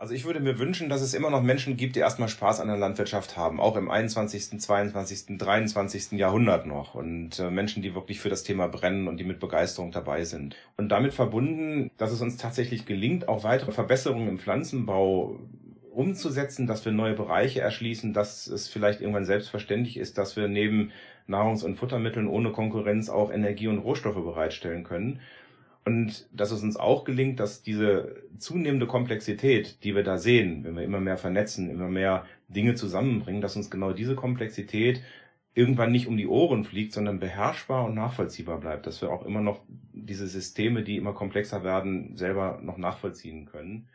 [0.00, 2.68] Also ich würde mir wünschen, dass es immer noch Menschen gibt, die erstmal Spaß an
[2.68, 6.12] der Landwirtschaft haben, auch im 21., 22., 23.
[6.12, 9.92] Jahrhundert noch und äh, Menschen, die wirklich für das Thema brennen und die mit Begeisterung
[9.92, 10.56] dabei sind.
[10.78, 15.38] Und damit verbunden, dass es uns tatsächlich gelingt, auch weitere Verbesserungen im Pflanzenbau
[15.92, 20.92] umzusetzen, dass wir neue Bereiche erschließen, dass es vielleicht irgendwann selbstverständlich ist, dass wir neben
[21.28, 25.20] Nahrungs- und Futtermitteln ohne Konkurrenz auch Energie und Rohstoffe bereitstellen können.
[25.90, 30.76] Und dass es uns auch gelingt, dass diese zunehmende Komplexität, die wir da sehen, wenn
[30.76, 35.02] wir immer mehr vernetzen, immer mehr Dinge zusammenbringen, dass uns genau diese Komplexität
[35.52, 39.40] irgendwann nicht um die Ohren fliegt, sondern beherrschbar und nachvollziehbar bleibt, dass wir auch immer
[39.40, 43.88] noch diese Systeme, die immer komplexer werden, selber noch nachvollziehen können.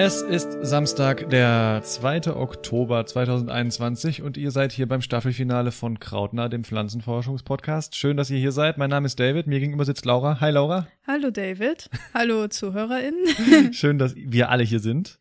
[0.00, 2.28] Es ist Samstag, der 2.
[2.36, 7.96] Oktober 2021 und ihr seid hier beim Staffelfinale von Krautner, dem Pflanzenforschungspodcast.
[7.96, 8.78] Schön, dass ihr hier seid.
[8.78, 10.38] Mein Name ist David, mir gegenüber sitzt Laura.
[10.40, 10.86] Hi Laura.
[11.04, 11.90] Hallo David.
[12.14, 13.72] Hallo ZuhörerInnen.
[13.74, 15.18] Schön, dass wir alle hier sind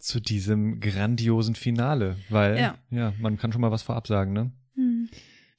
[0.00, 4.50] zu diesem grandiosen Finale, weil ja, ja man kann schon mal was vorab sagen, ne?
[4.74, 5.08] Hm.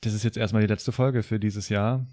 [0.02, 2.06] Das ist jetzt erstmal die letzte Folge für dieses Jahr,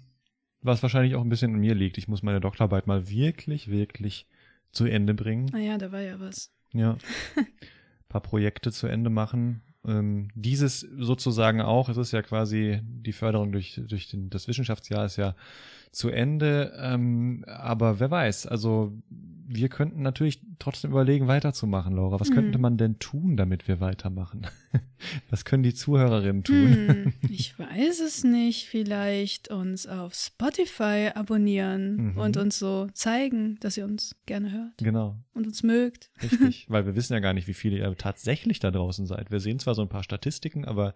[0.61, 1.97] was wahrscheinlich auch ein bisschen an mir liegt.
[1.97, 4.27] Ich muss meine Doktorarbeit mal wirklich, wirklich
[4.75, 5.45] zu Ende bringen.
[5.45, 6.51] Naja, da war ja was.
[6.73, 6.97] Ja.
[7.35, 7.47] Ein
[8.09, 9.61] paar Projekte zu Ende machen.
[9.87, 15.05] Ähm, dieses sozusagen auch, es ist ja quasi die Förderung durch, durch den, das Wissenschaftsjahr
[15.05, 15.35] ist ja
[15.95, 16.73] zu Ende.
[16.79, 18.93] Ähm, aber wer weiß, also
[19.47, 22.19] wir könnten natürlich trotzdem überlegen, weiterzumachen, Laura.
[22.19, 22.35] Was hm.
[22.35, 24.47] könnte man denn tun, damit wir weitermachen?
[25.29, 26.73] Was können die Zuhörerinnen tun?
[26.73, 28.67] Hm, ich weiß es nicht.
[28.67, 32.17] Vielleicht uns auf Spotify abonnieren mhm.
[32.17, 34.77] und uns so zeigen, dass ihr uns gerne hört.
[34.79, 35.15] Genau.
[35.33, 36.09] Und uns mögt.
[36.23, 39.31] Richtig, weil wir wissen ja gar nicht, wie viele ihr tatsächlich da draußen seid.
[39.31, 40.95] Wir sehen zwar so ein paar Statistiken, aber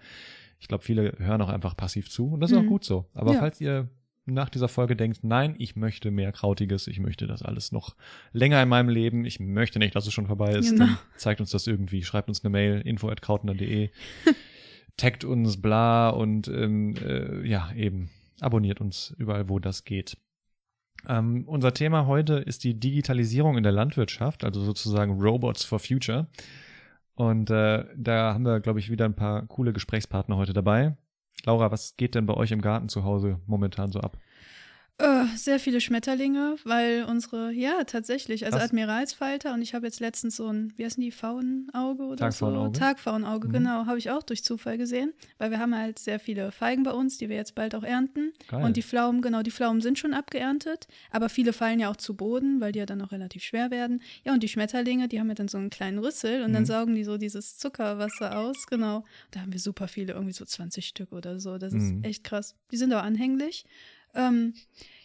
[0.59, 2.65] ich glaube, viele hören auch einfach passiv zu und das ist mhm.
[2.65, 3.05] auch gut so.
[3.13, 3.39] Aber ja.
[3.39, 3.89] falls ihr
[4.29, 7.95] nach dieser Folge denkt, nein, ich möchte mehr Krautiges, ich möchte das alles noch
[8.31, 10.85] länger in meinem Leben, ich möchte nicht, dass es schon vorbei ist, genau.
[10.85, 13.89] dann zeigt uns das irgendwie, schreibt uns eine Mail, info at krautner.de,
[14.97, 20.17] taggt uns bla und ähm, äh, ja, eben abonniert uns überall, wo das geht.
[21.07, 26.27] Ähm, unser Thema heute ist die Digitalisierung in der Landwirtschaft, also sozusagen Robots for Future.
[27.15, 30.95] Und äh, da haben wir, glaube ich, wieder ein paar coole Gesprächspartner heute dabei.
[31.45, 34.17] Laura, was geht denn bei euch im Garten zu Hause momentan so ab?
[34.99, 38.65] Äh, sehr viele Schmetterlinge, weil unsere, ja, tatsächlich, also Was?
[38.65, 42.77] Admiralsfalter und ich habe jetzt letztens so ein, wie heißen die, Faunauge oder Tagfaunauge.
[42.77, 42.79] so?
[42.81, 43.53] Tagfaunauge, mhm.
[43.53, 46.91] genau, habe ich auch durch Zufall gesehen, weil wir haben halt sehr viele Feigen bei
[46.91, 48.33] uns, die wir jetzt bald auch ernten.
[48.49, 48.61] Geil.
[48.61, 52.17] Und die Pflaumen, genau, die Pflaumen sind schon abgeerntet, aber viele fallen ja auch zu
[52.17, 54.01] Boden, weil die ja dann auch relativ schwer werden.
[54.25, 56.55] Ja, und die Schmetterlinge, die haben ja dann so einen kleinen Rüssel und mhm.
[56.55, 59.05] dann saugen die so dieses Zuckerwasser aus, genau.
[59.31, 61.99] Da haben wir super viele, irgendwie so 20 Stück oder so, das mhm.
[61.99, 62.55] ist echt krass.
[62.71, 63.63] Die sind auch anhänglich.
[64.15, 64.53] Ähm,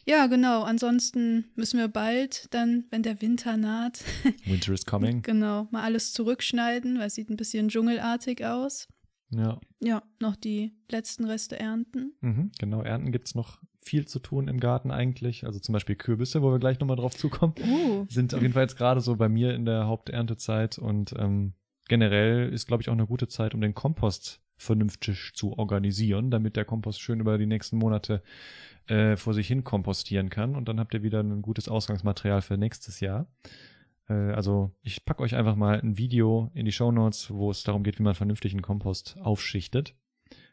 [0.06, 0.62] ja, genau.
[0.62, 4.00] Ansonsten müssen wir bald dann, wenn der Winter naht,
[4.44, 5.22] Winter is coming.
[5.22, 8.88] genau, mal alles zurückschneiden, weil es sieht ein bisschen dschungelartig aus.
[9.30, 9.58] Ja.
[9.80, 12.12] Ja, noch die letzten Reste ernten.
[12.20, 15.44] Mhm, genau, ernten gibt es noch viel zu tun im Garten eigentlich.
[15.44, 18.06] Also zum Beispiel Kürbisse, wo wir gleich nochmal drauf zukommen, uh.
[18.08, 21.54] sind auf jeden Fall jetzt gerade so bei mir in der Haupterntezeit und ähm,
[21.88, 26.56] generell ist, glaube ich, auch eine gute Zeit, um den Kompost vernünftig zu organisieren, damit
[26.56, 28.22] der Kompost schön über die nächsten Monate
[28.88, 32.56] äh, vor sich hin kompostieren kann und dann habt ihr wieder ein gutes Ausgangsmaterial für
[32.56, 33.26] nächstes Jahr.
[34.08, 37.62] Äh, also ich pack euch einfach mal ein Video in die Show Notes, wo es
[37.62, 39.94] darum geht, wie man vernünftigen Kompost aufschichtet.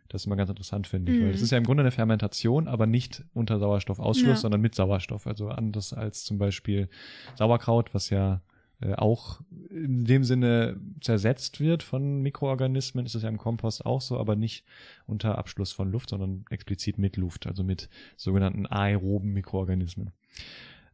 [0.08, 1.26] Das ist immer ganz interessant, finde ich, mhm.
[1.26, 4.36] weil es ist ja im Grunde eine Fermentation, aber nicht unter Sauerstoffausschluss, ja.
[4.36, 5.26] sondern mit Sauerstoff.
[5.26, 6.90] Also anders als zum Beispiel
[7.36, 8.42] Sauerkraut, was ja
[8.82, 14.02] äh, auch in dem Sinne zersetzt wird von Mikroorganismen, ist es ja im Kompost auch
[14.02, 14.66] so, aber nicht
[15.06, 20.12] unter Abschluss von Luft, sondern explizit mit Luft, also mit sogenannten aeroben Mikroorganismen.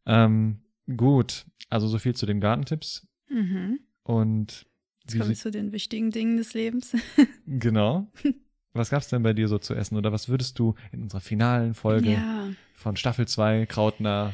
[0.06, 0.60] Ähm,
[0.96, 3.08] gut, also so viel zu den Gartentipps.
[3.30, 3.80] Mhm.
[4.04, 4.66] Und
[5.04, 6.96] Jetzt kommen wir zu den wichtigen Dingen des Lebens.
[7.46, 8.12] genau.
[8.78, 11.74] Was gab's denn bei dir so zu essen oder was würdest du in unserer finalen
[11.74, 12.48] Folge ja.
[12.76, 14.34] von Staffel 2 Krautner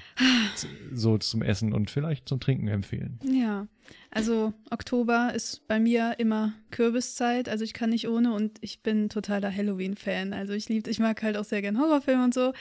[0.93, 3.19] so zum Essen und vielleicht zum Trinken empfehlen?
[3.23, 3.67] Ja,
[4.11, 9.09] also Oktober ist bei mir immer Kürbiszeit, also ich kann nicht ohne und ich bin
[9.09, 10.33] totaler Halloween-Fan.
[10.33, 12.53] Also ich liebe, ich mag halt auch sehr gern Horrorfilme und so.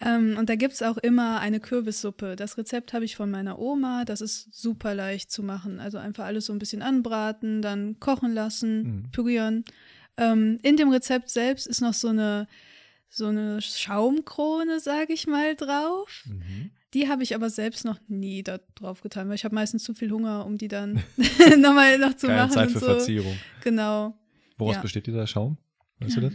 [0.00, 2.34] Ähm, und da gibt's auch immer eine Kürbissuppe.
[2.34, 5.78] Das Rezept habe ich von meiner Oma, das ist super leicht zu machen.
[5.78, 9.10] Also einfach alles so ein bisschen anbraten, dann kochen lassen, mhm.
[9.12, 9.64] pürieren
[10.16, 12.46] ähm, in dem Rezept selbst ist noch so eine,
[13.08, 16.24] so eine Schaumkrone, sage ich mal, drauf.
[16.26, 16.70] Mhm.
[16.94, 19.92] Die habe ich aber selbst noch nie da drauf getan, weil ich habe meistens zu
[19.94, 21.02] viel Hunger, um die dann
[21.58, 22.52] nochmal noch zu Keine machen.
[22.52, 22.86] Zeit für so.
[22.86, 23.36] Verzierung.
[23.62, 24.14] Genau.
[24.56, 24.82] Woraus Ja.
[24.82, 25.58] besteht dieser Schaum?
[25.98, 26.32] Weißt du das?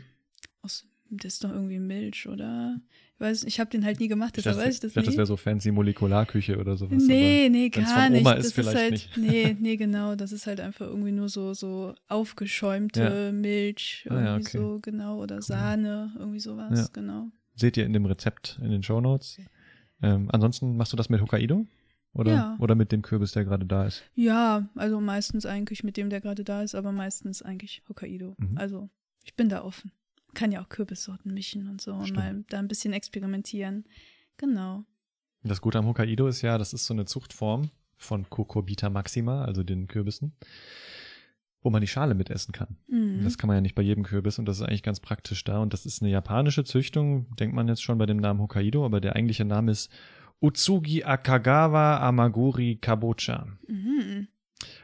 [0.62, 2.80] Aus, das ist doch irgendwie Milch, oder?
[3.22, 5.16] Ich weiß, ich habe den halt nie gemacht, deshalb weiß ich das ich dachte, das
[5.16, 7.04] wäre so fancy Molekularküche oder sowas.
[7.06, 8.22] Nee, nee, gar nicht.
[8.22, 9.10] Oma das ist, halt, nicht.
[9.16, 10.16] nee, nee, genau.
[10.16, 14.58] Das ist halt einfach irgendwie nur so, so aufgeschäumte Milch, Ah, ja, irgendwie okay.
[14.58, 16.88] so, genau, oder Sahne, irgendwie sowas, Ja.
[16.94, 17.28] genau.
[17.56, 19.40] Seht ihr in dem Rezept in den Shownotes.
[20.02, 21.68] Ähm, ansonsten machst du das mit Hokkaido?
[22.14, 22.58] Oder, Ja.
[22.60, 24.02] oder mit dem Kürbis, der gerade da ist?
[24.16, 28.34] Ja, also meistens eigentlich mit dem, der gerade da ist, aber meistens eigentlich Hokkaido.
[28.40, 28.58] Mhm.
[28.58, 28.90] Also
[29.24, 29.92] ich bin da offen.
[30.34, 32.18] Kann ja auch Kürbissorten mischen und so und Stimmt.
[32.20, 33.86] mal da ein bisschen experimentieren.
[34.38, 34.84] Genau.
[35.44, 39.64] Das Gute am Hokkaido ist ja, das ist so eine Zuchtform von Cucurbita maxima, also
[39.64, 40.34] den Kürbissen,
[41.62, 42.78] wo man die Schale mitessen kann.
[42.88, 43.24] Mhm.
[43.24, 45.60] Das kann man ja nicht bei jedem Kürbis und das ist eigentlich ganz praktisch da.
[45.60, 49.02] Und das ist eine japanische Züchtung, denkt man jetzt schon bei dem Namen Hokkaido, aber
[49.02, 49.92] der eigentliche Name ist
[50.40, 53.48] Utsugi Akagawa Amaguri Kabocha.
[53.68, 54.28] Mhm.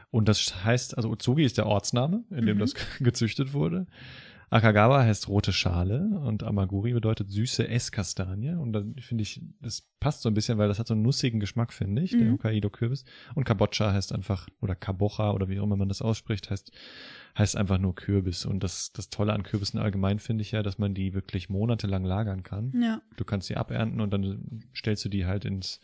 [0.09, 2.61] Und das heißt, also Utsugi ist der Ortsname, in dem Mhm.
[2.61, 3.87] das gezüchtet wurde.
[4.49, 8.51] Akagawa heißt rote Schale und Amaguri bedeutet süße Esskastanie.
[8.55, 11.41] Und dann finde ich, das passt so ein bisschen, weil das hat so einen nussigen
[11.41, 12.33] Geschmack, finde ich, der Mhm.
[12.33, 13.03] Hokkaido-Kürbis.
[13.35, 16.71] Und Kabocha heißt einfach, oder Kabocha oder wie auch immer man das ausspricht, heißt,
[17.37, 18.45] heißt einfach nur Kürbis.
[18.45, 22.05] Und das, das Tolle an Kürbissen allgemein finde ich ja, dass man die wirklich monatelang
[22.05, 22.71] lagern kann.
[22.81, 23.01] Ja.
[23.17, 25.81] Du kannst sie abernten und dann stellst du die halt ins,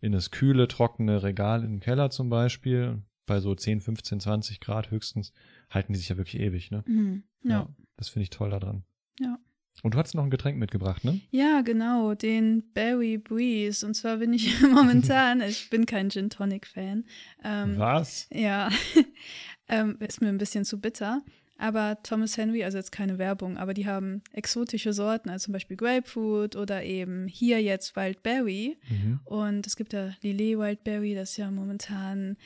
[0.00, 3.02] in das kühle, trockene Regal im Keller zum Beispiel.
[3.26, 5.32] Bei so 10, 15, 20 Grad höchstens
[5.76, 6.82] halten die sich ja wirklich ewig, ne?
[6.86, 7.22] Mhm.
[7.42, 7.68] Ja.
[7.96, 8.84] Das finde ich toll daran.
[9.20, 9.38] Ja.
[9.82, 11.20] Und du hast noch ein Getränk mitgebracht, ne?
[11.30, 13.86] Ja, genau, den Berry Breeze.
[13.86, 17.04] Und zwar bin ich momentan, ich bin kein Gin Tonic Fan.
[17.44, 18.26] Ähm, Was?
[18.32, 18.70] Ja,
[19.68, 21.22] ähm, ist mir ein bisschen zu bitter.
[21.58, 25.78] Aber Thomas Henry, also jetzt keine Werbung, aber die haben exotische Sorten, also zum Beispiel
[25.78, 28.76] Grapefruit oder eben hier jetzt Wildberry.
[28.90, 29.20] Mhm.
[29.24, 32.36] Und es gibt ja Lillet Wildberry, das ist ja momentan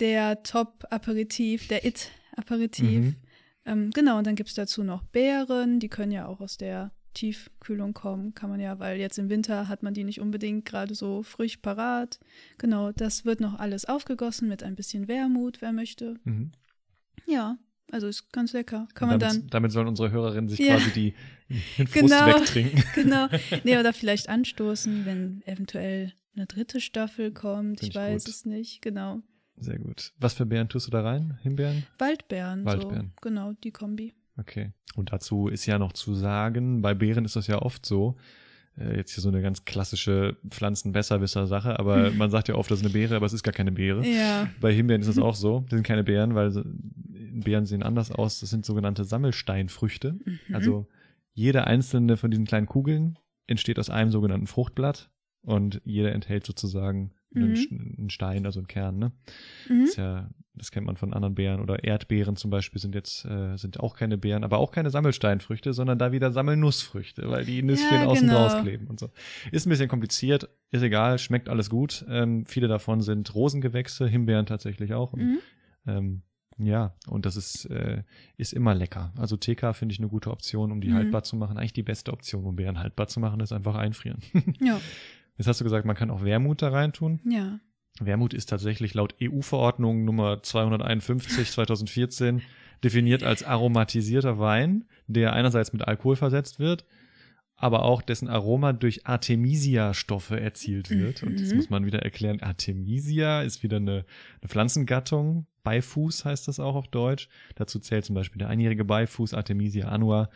[0.00, 1.84] der Top-Aperitif, der
[2.38, 3.00] It-Aperitif.
[3.04, 3.16] Mhm.
[3.66, 6.92] Ähm, genau, und dann gibt es dazu noch Beeren, die können ja auch aus der
[7.14, 10.94] Tiefkühlung kommen, kann man ja, weil jetzt im Winter hat man die nicht unbedingt gerade
[10.94, 12.18] so frisch parat.
[12.58, 16.16] Genau, das wird noch alles aufgegossen mit ein bisschen Wermut, wer möchte.
[16.24, 16.50] Mhm.
[17.26, 17.56] Ja,
[17.92, 18.86] also ist ganz lecker.
[18.94, 20.76] Kann man damit, dann, damit sollen unsere Hörerinnen sich Ja.
[20.76, 21.14] quasi die,
[21.78, 22.26] den Frust Genau.
[22.26, 22.82] wegtrinken.
[22.94, 23.28] genau.
[23.64, 27.78] Nee, oder vielleicht anstoßen, wenn eventuell eine dritte Staffel kommt.
[27.78, 28.34] Find Ich ich weiß gut.
[28.34, 29.22] es nicht, genau.
[29.56, 30.12] Sehr gut.
[30.18, 31.38] Was für Beeren tust du da rein?
[31.42, 31.84] Himbeeren?
[31.98, 33.12] Waldbeeren, Waldbeeren.
[33.14, 33.20] so.
[33.28, 34.14] Genau, die Kombi.
[34.36, 34.72] Okay.
[34.96, 38.16] Und dazu ist ja noch zu sagen, bei Beeren ist das ja oft so,
[38.78, 42.84] äh, jetzt hier so eine ganz klassische Pflanzen-Besserwisser-Sache, aber man sagt ja oft, das ist
[42.84, 44.04] eine Beere, aber es ist gar keine Beere.
[44.06, 44.48] Ja.
[44.60, 45.60] Bei Himbeeren ist es auch so.
[45.68, 48.40] Das sind keine Beeren, weil Beeren sehen anders aus.
[48.40, 50.14] Das sind sogenannte Sammelsteinfrüchte.
[50.24, 50.38] Mhm.
[50.52, 50.88] Also
[51.32, 55.10] jede einzelne von diesen kleinen Kugeln entsteht aus einem sogenannten Fruchtblatt
[55.42, 57.94] und jeder enthält sozusagen Mhm.
[57.98, 58.98] Einen Stein, also einen Kern.
[58.98, 59.12] Ne?
[59.68, 59.80] Mhm.
[59.80, 63.24] Das, ist ja, das kennt man von anderen Beeren oder Erdbeeren zum Beispiel sind jetzt
[63.24, 67.62] äh, sind auch keine Beeren, aber auch keine Sammelsteinfrüchte, sondern da wieder Sammelnussfrüchte, weil die
[67.62, 68.40] Nüsschen Ja, außen genau.
[68.40, 69.10] draus kleben und so.
[69.52, 72.04] Ist ein bisschen kompliziert, ist egal, schmeckt alles gut.
[72.08, 75.12] Ähm, viele davon sind Rosengewächse, Himbeeren tatsächlich auch.
[75.12, 75.38] Und, Mhm.
[75.86, 76.22] ähm,
[76.56, 78.04] ja, und das ist, äh,
[78.36, 79.12] ist immer lecker.
[79.18, 80.94] Also TK finde ich eine gute Option, um die Mhm.
[80.94, 81.58] haltbar zu machen.
[81.58, 84.20] Eigentlich die beste Option, um Beeren haltbar zu machen, ist einfach einfrieren.
[84.60, 84.80] Ja,
[85.36, 87.20] Jetzt hast du gesagt, man kann auch Wermut da reintun.
[87.28, 87.58] ja.
[88.00, 92.42] Wermut ist tatsächlich laut EU-Verordnung Nummer 251 2014
[92.82, 96.84] definiert als aromatisierter Wein, der einerseits mit Alkohol versetzt wird,
[97.54, 101.22] aber auch dessen Aroma durch Artemisia-Stoffe erzielt wird.
[101.22, 101.56] Und das Mhm.
[101.56, 102.42] muss man wieder erklären.
[102.42, 104.04] Artemisia ist wieder eine,
[104.40, 105.46] eine Pflanzengattung.
[105.62, 107.28] Beifuß heißt das auch auf Deutsch.
[107.54, 110.30] Dazu zählt zum Beispiel der einjährige Beifuß Artemisia annua,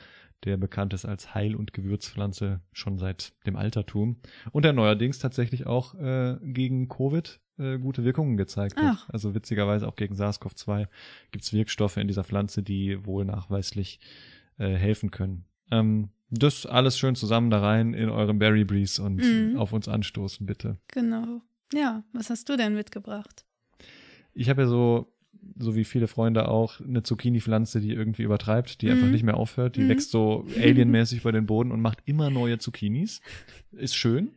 [0.44, 4.20] der bekannt ist als Heil- und Gewürzpflanze schon seit dem Altertum.
[4.52, 8.96] Und der neuerdings tatsächlich auch äh, gegen Covid äh, gute Wirkungen gezeigt hat.
[8.98, 9.08] Ach.
[9.10, 10.86] Also witzigerweise auch gegen SARS-CoV-2
[11.32, 14.00] gibt's Wirkstoffe in dieser Pflanze, die wohl nachweislich
[14.58, 15.44] äh, helfen können.
[15.70, 19.56] Ähm, das alles schön zusammen da rein in eurem Berry Breeze und Mhm.
[19.56, 20.78] auf uns anstoßen, bitte.
[20.88, 21.40] Genau.
[21.72, 23.44] Ja, was hast du denn mitgebracht?
[24.34, 25.12] Ich habe ja so,
[25.58, 29.12] so wie viele Freunde auch, eine Zucchini-Pflanze, die irgendwie übertreibt, die einfach Mhm.
[29.12, 29.76] nicht mehr aufhört.
[29.76, 29.88] Die Mhm.
[29.88, 33.20] wächst so alienmäßig über den Boden und macht immer neue Zucchinis.
[33.72, 34.32] Ist schön.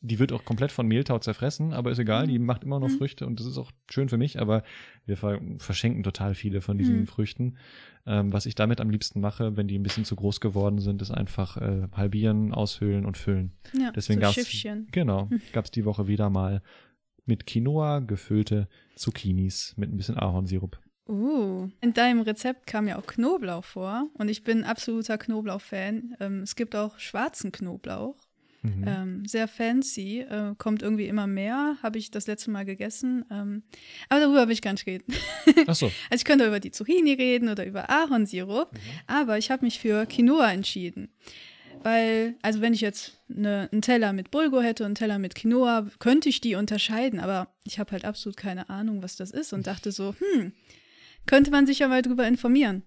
[0.00, 2.98] Die wird auch komplett von Mehltau zerfressen, aber ist egal, die macht immer noch Mhm.
[2.98, 4.62] Früchte und das ist auch schön für mich, aber
[5.06, 7.06] wir ver verschenken total viele von diesen Mhm.
[7.08, 7.56] Früchten.
[8.06, 11.02] Ähm, was ich damit am liebsten mache, wenn die ein bisschen zu groß geworden sind,
[11.02, 13.50] ist einfach äh, halbieren, aushöhlen und füllen.
[13.76, 14.86] Ja, Deswegen so gab's Schiffchen.
[14.92, 16.62] Genau, gab's die Woche wieder mal
[17.28, 20.78] mit Quinoa gefüllte Zucchinis mit ein bisschen Ahornsirup.
[21.08, 26.16] Uh, in deinem Rezept kam ja auch Knoblauch vor und ich bin absoluter Knoblauch-Fan.
[26.20, 28.16] Ähm, es gibt auch schwarzen Knoblauch.
[28.62, 28.84] Mhm.
[28.86, 33.24] Ähm, sehr fancy, äh, kommt irgendwie immer mehr, habe ich das letzte Mal gegessen.
[33.30, 33.62] Ähm,
[34.08, 35.14] aber darüber will ich gar nicht reden.
[35.66, 35.86] Ach so.
[36.10, 38.78] also ich könnte über die Zucchini reden oder über Ahornsirup, mhm.
[39.06, 41.08] aber ich habe mich für Quinoa entschieden.
[41.82, 45.34] Weil, also wenn ich jetzt eine, einen Teller mit Bulgur hätte und einen Teller mit
[45.34, 49.52] Quinoa, könnte ich die unterscheiden, aber ich habe halt absolut keine Ahnung, was das ist
[49.52, 50.52] und dachte so, hm,
[51.26, 52.82] könnte man sich ja mal drüber informieren.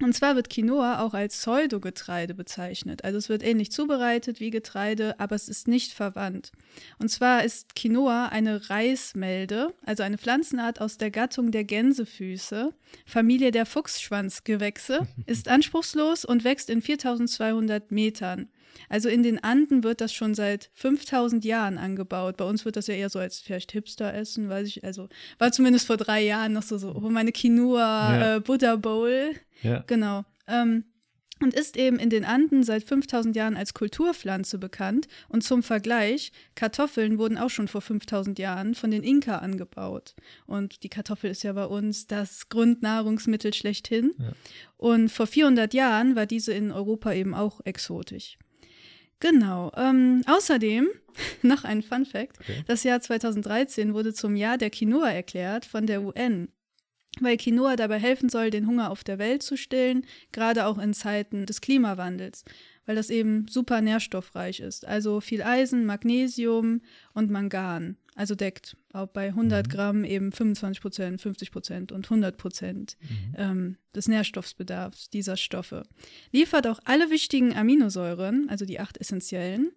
[0.00, 3.04] Und zwar wird Quinoa auch als Pseudogetreide bezeichnet.
[3.04, 6.52] Also es wird ähnlich zubereitet wie Getreide, aber es ist nicht verwandt.
[6.98, 12.72] Und zwar ist Quinoa eine Reismelde, also eine Pflanzenart aus der Gattung der Gänsefüße,
[13.06, 18.48] Familie der Fuchsschwanzgewächse, ist anspruchslos und wächst in 4200 Metern.
[18.88, 22.36] Also in den Anden wird das schon seit 5000 Jahren angebaut.
[22.36, 24.84] Bei uns wird das ja eher so als vielleicht Hipster-Essen, weiß ich.
[24.84, 25.08] Also
[25.38, 28.36] war zumindest vor drei Jahren noch so, so oh, meine Quinoa ja.
[28.36, 29.32] äh, Buddha Bowl.
[29.62, 29.84] Ja.
[29.86, 30.24] Genau.
[30.46, 30.84] Ähm,
[31.40, 35.06] und ist eben in den Anden seit 5000 Jahren als Kulturpflanze bekannt.
[35.28, 40.14] Und zum Vergleich, Kartoffeln wurden auch schon vor 5000 Jahren von den Inka angebaut.
[40.46, 44.14] Und die Kartoffel ist ja bei uns das Grundnahrungsmittel schlechthin.
[44.18, 44.32] Ja.
[44.76, 48.38] Und vor 400 Jahren war diese in Europa eben auch exotisch.
[49.20, 49.72] Genau.
[49.76, 50.88] Ähm, außerdem
[51.42, 52.64] noch ein Fun Fact: okay.
[52.66, 56.48] Das Jahr 2013 wurde zum Jahr der Quinoa erklärt von der UN,
[57.20, 60.94] weil Quinoa dabei helfen soll, den Hunger auf der Welt zu stillen, gerade auch in
[60.94, 62.44] Zeiten des Klimawandels
[62.88, 64.88] weil das eben super nährstoffreich ist.
[64.88, 66.80] Also viel Eisen, Magnesium
[67.12, 67.98] und Mangan.
[68.18, 69.70] Also deckt auch bei 100 mhm.
[69.70, 73.34] Gramm eben 25 Prozent, 50 Prozent und 100 Prozent mhm.
[73.36, 75.84] ähm, des Nährstoffbedarfs dieser Stoffe.
[76.32, 79.70] Liefert auch alle wichtigen Aminosäuren, also die acht essentiellen,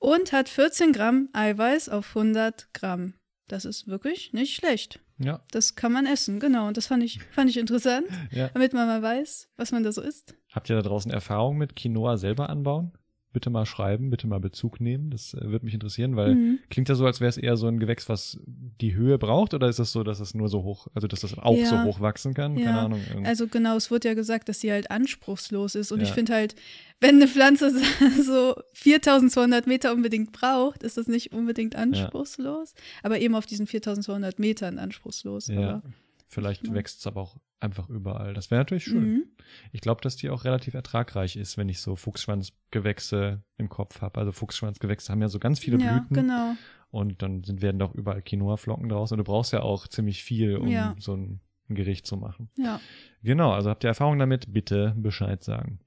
[0.00, 3.14] und hat 14 Gramm Eiweiß auf 100 Gramm.
[3.46, 4.98] Das ist wirklich nicht schlecht.
[5.18, 5.40] Ja.
[5.52, 6.66] Das kann man essen, genau.
[6.66, 8.48] Und das fand ich, fand ich interessant, ja.
[8.48, 10.34] damit man mal weiß, was man da so isst.
[10.52, 12.90] Habt ihr da draußen Erfahrung mit Quinoa selber anbauen?
[13.34, 15.10] Bitte mal schreiben, bitte mal Bezug nehmen.
[15.10, 16.58] Das äh, würde mich interessieren, weil mhm.
[16.70, 19.68] klingt ja so, als wäre es eher so ein Gewächs, was die Höhe braucht, oder
[19.68, 21.66] ist es so, dass es nur so hoch, also dass das auch ja.
[21.66, 22.56] so hoch wachsen kann?
[22.56, 22.66] Ja.
[22.66, 23.00] Keine Ahnung.
[23.06, 23.26] Irgendwie.
[23.26, 25.92] Also genau, es wurde ja gesagt, dass sie halt anspruchslos ist.
[25.92, 26.06] Und ja.
[26.06, 26.54] ich finde halt,
[27.00, 27.70] wenn eine Pflanze
[28.22, 32.72] so 4200 Meter unbedingt braucht, ist das nicht unbedingt anspruchslos,
[33.02, 35.48] aber eben auf diesen 4200 Metern anspruchslos.
[35.48, 35.82] Ja.
[36.28, 38.34] Vielleicht wächst es aber auch einfach überall.
[38.34, 39.12] Das wäre natürlich schön.
[39.12, 39.24] Mhm.
[39.72, 44.20] Ich glaube, dass die auch relativ ertragreich ist, wenn ich so Fuchsschwanzgewächse im Kopf habe.
[44.20, 46.14] Also Fuchsschwanzgewächse haben ja so ganz viele ja, Blüten.
[46.14, 46.54] Genau.
[46.90, 49.10] Und dann sind, werden doch überall Quinoa-Flocken draus.
[49.10, 50.94] Und du brauchst ja auch ziemlich viel, um ja.
[50.98, 52.50] so ein, ein Gericht zu machen.
[52.56, 52.80] Ja.
[53.22, 54.52] Genau, also habt ihr Erfahrung damit?
[54.52, 55.80] Bitte Bescheid sagen.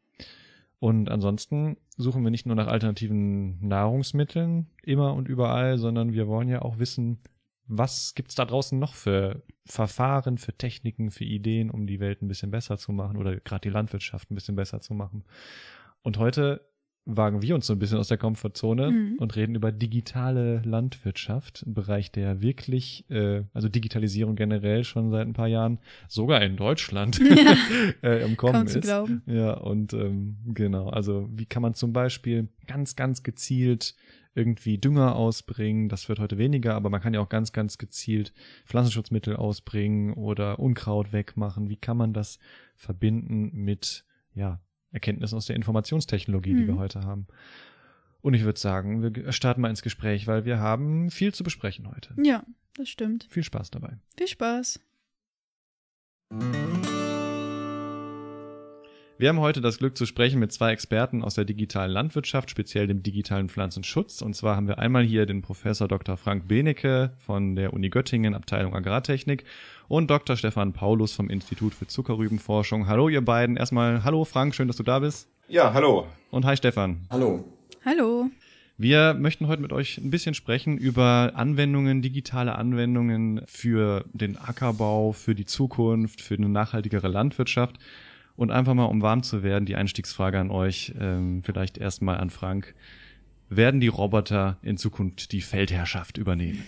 [0.79, 6.49] Und ansonsten suchen wir nicht nur nach alternativen Nahrungsmitteln immer und überall, sondern wir wollen
[6.49, 7.19] ja auch wissen,
[7.67, 12.27] was gibt's da draußen noch für Verfahren, für Techniken, für Ideen, um die Welt ein
[12.27, 15.23] bisschen besser zu machen oder gerade die Landwirtschaft ein bisschen besser zu machen?
[16.01, 16.61] Und heute
[17.07, 19.15] wagen wir uns so ein bisschen aus der Komfortzone mhm.
[19.17, 25.25] und reden über digitale Landwirtschaft, ein Bereich, der wirklich, äh, also Digitalisierung generell schon seit
[25.25, 27.55] ein paar Jahren, sogar in Deutschland ja.
[28.03, 28.73] äh, im Kommen Kaum ist.
[28.73, 29.21] Zu glauben.
[29.25, 33.95] Ja, und ähm, genau, also wie kann man zum Beispiel ganz, ganz gezielt
[34.37, 35.89] irgendwie Dünger ausbringen.
[35.89, 38.33] Das wird heute weniger, aber man kann ja auch ganz, ganz gezielt
[38.65, 41.69] Pflanzenschutzmittel ausbringen oder Unkraut wegmachen.
[41.69, 42.37] Wie kann man das
[42.75, 46.57] verbinden mit, ja, Erkenntnissen aus der Informationstechnologie, mhm.
[46.57, 46.79] die wir mhm.
[46.79, 47.27] heute haben?
[48.21, 51.89] Und ich würde sagen, wir starten mal ins Gespräch, weil wir haben viel zu besprechen
[51.89, 52.13] heute.
[52.21, 52.43] Ja,
[52.75, 53.27] das stimmt.
[53.29, 53.97] Viel Spaß dabei.
[54.17, 54.79] Viel Spaß.
[59.19, 62.85] Wir haben heute das Glück zu sprechen mit zwei Experten aus der digitalen Landwirtschaft, speziell
[62.85, 64.21] dem digitalen Pflanzenschutz.
[64.21, 66.17] Und zwar haben wir einmal hier den Professor Dr.
[66.17, 69.43] Frank Benecke von der Uni Göttingen, Abteilung Agrartechnik
[69.87, 70.35] und Dr.
[70.35, 72.85] Stefan Paulus vom Institut für Zuckerrübenforschung.
[72.85, 73.57] Hallo ihr beiden.
[73.57, 75.27] Erstmal hallo Frank, schön, dass du da bist.
[75.47, 76.05] Ja, hallo.
[76.29, 77.07] Und hi Stefan.
[77.09, 77.43] Hallo.
[77.85, 78.29] Hallo.
[78.77, 85.11] Wir möchten heute mit euch ein bisschen sprechen über Anwendungen, digitale Anwendungen für den Ackerbau,
[85.11, 87.77] für die Zukunft, für eine nachhaltigere Landwirtschaft.
[88.37, 92.29] Und einfach mal, um warm zu werden, die Einstiegsfrage an euch, ähm, vielleicht erstmal an
[92.29, 92.75] Frank.
[93.49, 96.63] Werden die Roboter in Zukunft die Feldherrschaft übernehmen?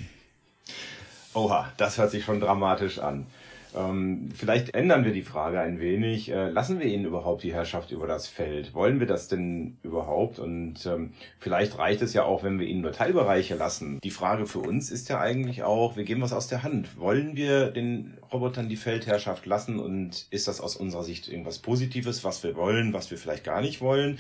[1.34, 3.28] Oha, das hört sich schon dramatisch an.
[3.76, 6.32] Ähm, vielleicht ändern wir die Frage ein wenig.
[6.32, 8.74] Äh, lassen wir ihnen überhaupt die Herrschaft über das Feld?
[8.74, 10.40] Wollen wir das denn überhaupt?
[10.40, 14.00] Und ähm, vielleicht reicht es ja auch, wenn wir ihnen nur Teilbereiche lassen.
[14.04, 17.00] Die Frage für uns ist ja eigentlich auch, wir geben was aus der Hand.
[17.00, 19.80] Wollen wir den Robotern die Feldherrschaft lassen?
[19.80, 23.62] Und ist das aus unserer Sicht irgendwas Positives, was wir wollen, was wir vielleicht gar
[23.62, 24.18] nicht wollen?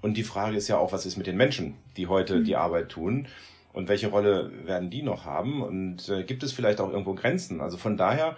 [0.00, 2.44] Und die Frage ist ja auch, was ist mit den Menschen, die heute mhm.
[2.44, 3.26] die Arbeit tun?
[3.72, 5.62] Und welche Rolle werden die noch haben?
[5.62, 7.60] Und äh, gibt es vielleicht auch irgendwo Grenzen?
[7.60, 8.36] Also von daher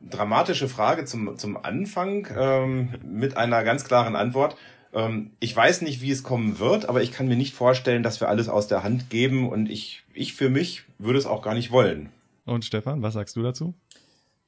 [0.00, 4.56] dramatische Frage zum, zum Anfang ähm, mit einer ganz klaren Antwort.
[4.92, 8.20] Ähm, ich weiß nicht, wie es kommen wird, aber ich kann mir nicht vorstellen, dass
[8.20, 11.54] wir alles aus der Hand geben und ich, ich für mich würde es auch gar
[11.54, 12.10] nicht wollen.
[12.44, 13.74] Und Stefan, was sagst du dazu?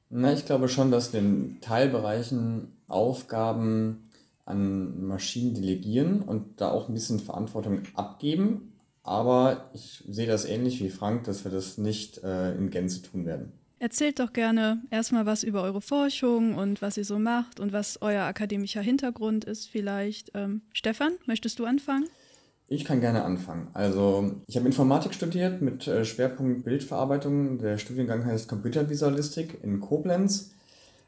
[0.09, 4.09] Na, ich glaube schon, dass wir in Teilbereichen Aufgaben
[4.45, 8.73] an Maschinen delegieren und da auch ein bisschen Verantwortung abgeben.
[9.03, 13.25] Aber ich sehe das ähnlich wie Frank, dass wir das nicht äh, in Gänze tun
[13.25, 13.51] werden.
[13.81, 18.01] Erzählt doch gerne erstmal was über eure Forschung und was ihr so macht und was
[18.01, 20.31] euer akademischer Hintergrund ist vielleicht.
[20.33, 22.05] Ähm, Stefan, möchtest du anfangen?
[22.67, 23.69] Ich kann gerne anfangen.
[23.73, 27.57] Also, ich habe Informatik studiert mit äh, Schwerpunkt Bildverarbeitung.
[27.57, 30.51] Der Studiengang heißt Computervisualistik in Koblenz.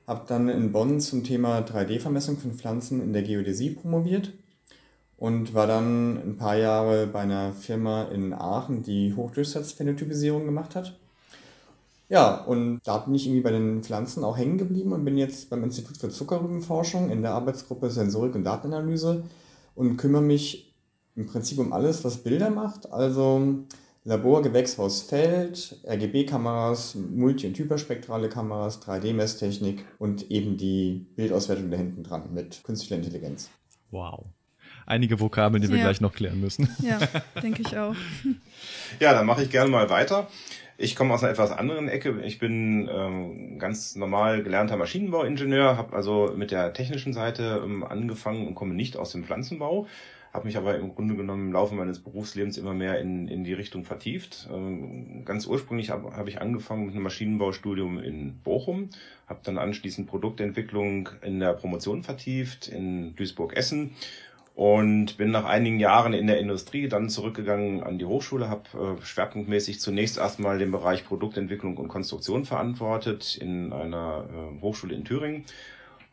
[0.08, 4.32] Habe dann in Bonn zum Thema 3D-Vermessung von Pflanzen in der Geodäsie promoviert
[5.18, 10.98] und war dann ein paar Jahre bei einer Firma in Aachen, die Hochdurchsatzphänotypisierung gemacht hat.
[12.12, 15.50] Ja, und da bin ich irgendwie bei den Pflanzen auch hängen geblieben und bin jetzt
[15.50, 19.24] beim Institut für Zuckerrübenforschung in der Arbeitsgruppe Sensorik und Datenanalyse
[19.76, 20.76] und kümmere mich
[21.16, 22.92] im Prinzip um alles, was Bilder macht.
[22.92, 23.60] Also
[24.04, 32.04] Labor, Gewächshaus, Feld, RGB-Kameras, Multi- und hyperspektrale Kameras, 3D-Messtechnik und eben die Bildauswertung da hinten
[32.04, 33.50] dran mit künstlicher Intelligenz.
[33.90, 34.26] Wow.
[34.86, 36.68] Einige Vokabeln, die wir gleich noch klären müssen.
[36.82, 37.00] Ja,
[37.42, 37.96] denke ich auch.
[39.00, 40.28] Ja, dann mache ich gerne mal weiter.
[40.82, 42.22] Ich komme aus einer etwas anderen Ecke.
[42.24, 48.48] Ich bin ähm, ganz normal gelernter Maschinenbauingenieur, habe also mit der technischen Seite ähm, angefangen
[48.48, 49.86] und komme nicht aus dem Pflanzenbau
[50.34, 53.54] habe mich aber im Grunde genommen im Laufe meines Berufslebens immer mehr in, in die
[53.54, 54.48] Richtung vertieft.
[54.52, 58.90] Ähm, ganz ursprünglich habe hab ich angefangen mit einem Maschinenbaustudium in Bochum,
[59.28, 63.92] habe dann anschließend Produktentwicklung in der Promotion vertieft in Duisburg-Essen
[64.56, 69.06] und bin nach einigen Jahren in der Industrie dann zurückgegangen an die Hochschule, habe äh,
[69.06, 75.46] schwerpunktmäßig zunächst erstmal den Bereich Produktentwicklung und Konstruktion verantwortet in einer äh, Hochschule in Thüringen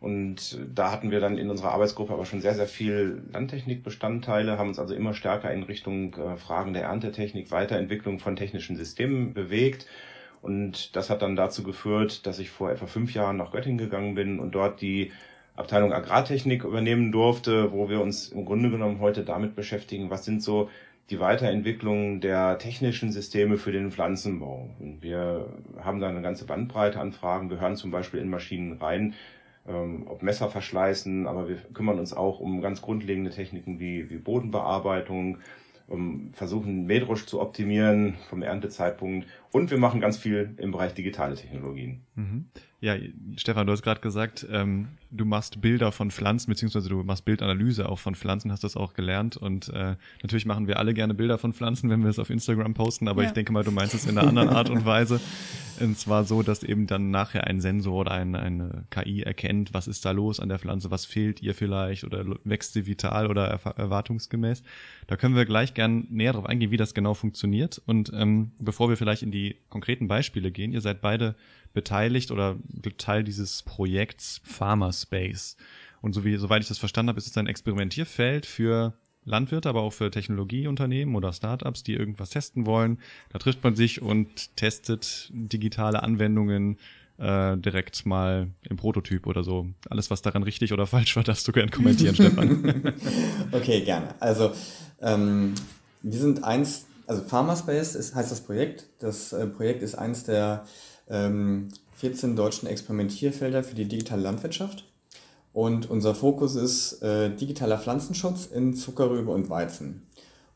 [0.01, 4.69] und da hatten wir dann in unserer Arbeitsgruppe aber schon sehr, sehr viel Landtechnikbestandteile, haben
[4.69, 9.87] uns also immer stärker in Richtung äh, Fragen der Erntetechnik, Weiterentwicklung von technischen Systemen bewegt.
[10.41, 14.15] Und das hat dann dazu geführt, dass ich vor etwa fünf Jahren nach Göttingen gegangen
[14.15, 15.11] bin und dort die
[15.59, 20.43] Abteilung Agrartechnik übernehmen durfte, wo wir uns im Grunde genommen heute damit beschäftigen, was sind
[20.43, 20.71] so
[21.11, 24.71] die Weiterentwicklung der technischen Systeme für den Pflanzenbau.
[24.79, 25.49] Und wir
[25.81, 27.51] haben da eine ganze Bandbreite an Fragen.
[27.51, 29.15] Wir hören zum Beispiel in Maschinen rein,
[29.67, 34.19] ähm, ob Messer verschleißen, aber wir kümmern uns auch um ganz grundlegende Techniken wie, wie
[34.19, 35.39] Bodenbearbeitung,
[35.89, 41.35] um, versuchen Mähdrusch zu optimieren vom Erntezeitpunkt und wir machen ganz viel im Bereich digitale
[41.35, 42.03] Technologien.
[42.15, 42.47] Mhm.
[42.81, 42.95] Ja,
[43.37, 47.89] Stefan, du hast gerade gesagt, ähm, du machst Bilder von Pflanzen, beziehungsweise du machst Bildanalyse
[47.89, 49.37] auch von Pflanzen, hast das auch gelernt.
[49.37, 52.75] Und äh, natürlich machen wir alle gerne Bilder von Pflanzen, wenn wir es auf Instagram
[52.75, 53.29] posten, aber ja.
[53.29, 55.21] ich denke mal, du meinst es in einer anderen Art und Weise.
[55.81, 59.89] Und zwar so, dass eben dann nachher ein Sensor oder ein, eine KI erkennt, was
[59.89, 63.47] ist da los an der Pflanze, was fehlt ihr vielleicht oder wächst sie vital oder
[63.47, 64.63] erwartungsgemäß.
[65.07, 67.81] Da können wir gleich gern näher drauf eingehen, wie das genau funktioniert.
[67.87, 71.35] Und ähm, bevor wir vielleicht in die konkreten Beispiele gehen, ihr seid beide
[71.73, 72.57] beteiligt oder
[72.97, 75.57] Teil dieses Projekts Pharma Space.
[76.01, 79.83] Und so wie, soweit ich das verstanden habe, ist es ein Experimentierfeld für Landwirte, aber
[79.83, 82.99] auch für Technologieunternehmen oder Startups, die irgendwas testen wollen.
[83.31, 86.79] Da trifft man sich und testet digitale Anwendungen
[87.19, 89.67] äh, direkt mal im Prototyp oder so.
[89.91, 92.95] Alles, was daran richtig oder falsch war, darfst du gerne kommentieren, Stefan.
[93.53, 94.15] Okay, gerne.
[94.21, 94.53] Also
[95.01, 95.55] ähm,
[96.03, 98.87] wir sind eins, also Pharmaspace ist, heißt das Projekt.
[99.01, 100.65] Das äh, Projekt ist eins der
[101.09, 104.85] ähm, 14 deutschen Experimentierfelder für die digitale Landwirtschaft.
[105.53, 110.07] Und unser Fokus ist äh, digitaler Pflanzenschutz in Zuckerrübe und Weizen.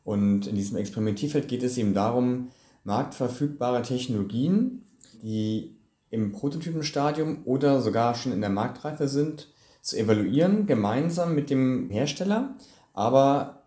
[0.03, 2.49] Und in diesem Experimentierfeld geht es eben darum,
[2.83, 4.85] marktverfügbare Technologien,
[5.21, 5.75] die
[6.09, 9.49] im Prototypenstadium oder sogar schon in der Marktreife sind,
[9.81, 12.55] zu evaluieren, gemeinsam mit dem Hersteller,
[12.93, 13.62] aber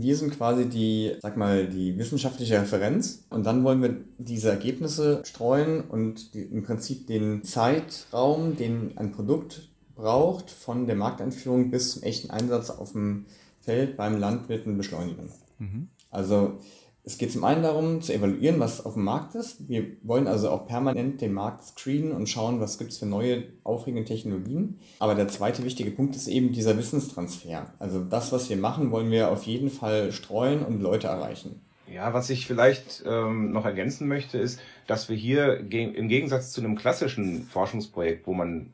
[0.00, 5.22] wir sind quasi die, sag mal, die wissenschaftliche Referenz und dann wollen wir diese Ergebnisse
[5.24, 11.92] streuen und die, im Prinzip den Zeitraum, den ein Produkt braucht, von der Markteinführung bis
[11.92, 13.26] zum echten Einsatz auf dem
[13.60, 15.30] Feld beim Landwirten beschleunigen.
[15.58, 15.88] Mhm.
[16.10, 16.58] Also
[17.06, 19.68] es geht zum einen darum, zu evaluieren, was auf dem Markt ist.
[19.68, 23.44] Wir wollen also auch permanent den Markt screenen und schauen, was gibt es für neue,
[23.62, 24.78] aufregende Technologien.
[25.00, 27.74] Aber der zweite wichtige Punkt ist eben dieserWissenstransfer.
[27.78, 31.60] Also das, was wir machen, wollen wir auf jeden Fall streuen und Leute erreichen.
[31.92, 36.62] Ja, was ich vielleicht ähm, noch ergänzen möchte, ist, dass wir hier im Gegensatz zu
[36.62, 38.72] einem klassischen Forschungsprojekt, wo man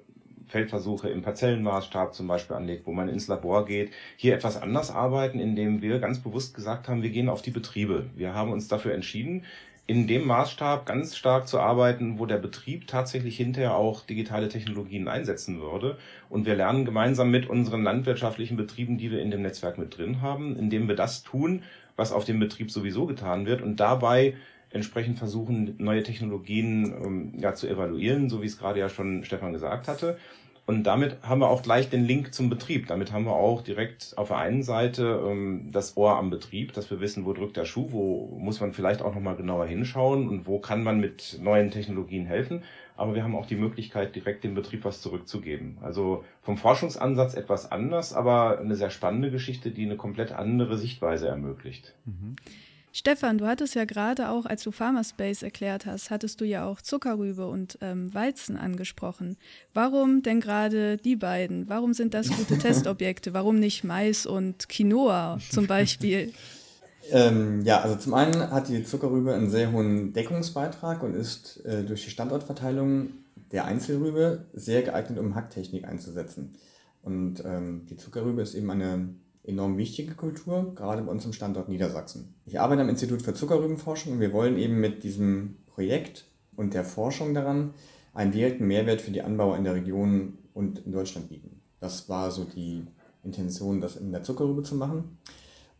[0.51, 5.41] Feldversuche im Parzellenmaßstab zum Beispiel anlegt, wo man ins Labor geht, hier etwas anders arbeiten,
[5.41, 8.07] indem wir ganz bewusst gesagt haben, wir gehen auf die Betriebe.
[8.15, 9.45] Wir haben uns dafür entschieden,
[9.87, 15.09] in dem Maßstab ganz stark zu arbeiten, wo der Betrieb tatsächlich hinterher auch digitale Technologien
[15.09, 15.99] einsetzen würde.
[16.29, 20.23] Und wir lernen gemeinsam mit unseren landwirtschaftlichen Betrieben, die wir in dem Netzwerk mit drin
[20.23, 21.65] haben, indem wir das tun,
[21.97, 24.35] was auf dem Betrieb sowieso getan wird und dabei
[24.71, 29.53] entsprechend versuchen, neue Technologien ähm, ja, zu evaluieren, so wie es gerade ja schon Stefan
[29.53, 30.19] gesagt hatte.
[30.70, 32.87] Und damit haben wir auch gleich den Link zum Betrieb.
[32.87, 36.88] Damit haben wir auch direkt auf der einen Seite ähm, das Ohr am Betrieb, dass
[36.92, 40.46] wir wissen, wo drückt der Schuh, wo muss man vielleicht auch nochmal genauer hinschauen und
[40.46, 42.62] wo kann man mit neuen Technologien helfen.
[42.96, 45.78] Aber wir haben auch die Möglichkeit, direkt dem Betrieb was zurückzugeben.
[45.83, 51.26] Also vom Forschungsansatz etwas anders, aber eine sehr spannende Geschichte, die eine komplett andere Sichtweise
[51.26, 51.96] ermöglicht.
[52.04, 52.37] Mhm.
[52.92, 56.81] Stefan, du hattest ja gerade auch, als du Pharmaspace erklärt hast, hattest du ja auch
[56.81, 59.37] Zuckerrübe und ähm, Weizen angesprochen.
[59.72, 61.68] Warum denn gerade die beiden?
[61.68, 63.33] Warum sind das gute Testobjekte?
[63.33, 66.33] Warum nicht Mais und Quinoa zum Beispiel?
[67.12, 71.83] Ähm, ja, also zum einen hat die Zuckerrübe einen sehr hohen Deckungsbeitrag und ist äh,
[71.83, 73.09] durch die Standortverteilung
[73.53, 76.53] der Einzelrübe sehr geeignet, um Hacktechnik einzusetzen.
[77.03, 79.09] Und ähm, die Zuckerrübe ist eben eine
[79.44, 82.35] enorm wichtige Kultur, gerade bei uns im Standort Niedersachsen.
[82.46, 86.26] Ich arbeite am Institut für Zuckerrübenforschung und wir wollen eben mit diesem Projekt
[86.57, 87.74] und der Forschung daran
[88.12, 91.61] einen direkten Mehrwert für die Anbauer in der Region und in Deutschland bieten.
[91.81, 92.87] Das war so die
[93.24, 95.18] Intention, das in der Zuckerrübe zu machen.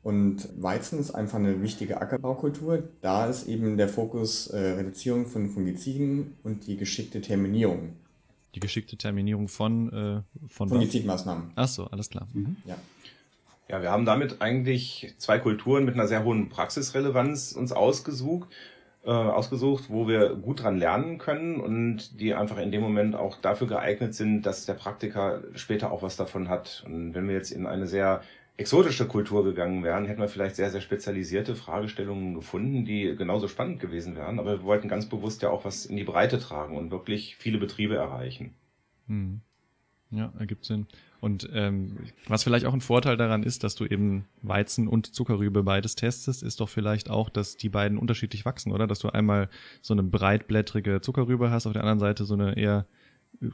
[0.03, 2.89] Und Weizen ist einfach eine wichtige Ackerbaukultur.
[3.03, 7.97] Da ist eben der Fokus äh, Reduzierung von Fungiziden und die geschickte Terminierung.
[8.55, 11.53] Die geschickte Terminierung von, äh, von Fungizidmaßnahmen.
[11.55, 12.27] Ach so, alles klar.
[12.33, 12.57] Mhm.
[12.65, 12.77] Ja.
[13.71, 18.49] Ja, wir haben damit eigentlich zwei Kulturen mit einer sehr hohen Praxisrelevanz uns ausgesucht,
[19.05, 23.37] äh, ausgesucht, wo wir gut dran lernen können und die einfach in dem Moment auch
[23.41, 26.83] dafür geeignet sind, dass der Praktiker später auch was davon hat.
[26.85, 28.23] Und wenn wir jetzt in eine sehr
[28.57, 33.79] exotische Kultur gegangen wären, hätten wir vielleicht sehr, sehr spezialisierte Fragestellungen gefunden, die genauso spannend
[33.79, 34.41] gewesen wären.
[34.41, 37.59] Aber wir wollten ganz bewusst ja auch was in die Breite tragen und wirklich viele
[37.59, 38.53] Betriebe erreichen.
[39.07, 39.43] Hm.
[40.11, 40.89] Ja, ergibt Sinn.
[41.21, 41.97] Und ähm,
[42.29, 46.43] was vielleicht auch ein Vorteil daran ist, dass du eben Weizen und Zuckerrübe beides testest,
[46.43, 48.87] ist doch vielleicht auch, dass die beiden unterschiedlich wachsen, oder?
[48.87, 49.49] Dass du einmal
[49.83, 52.87] so eine breitblättrige Zuckerrübe hast, auf der anderen Seite so eine eher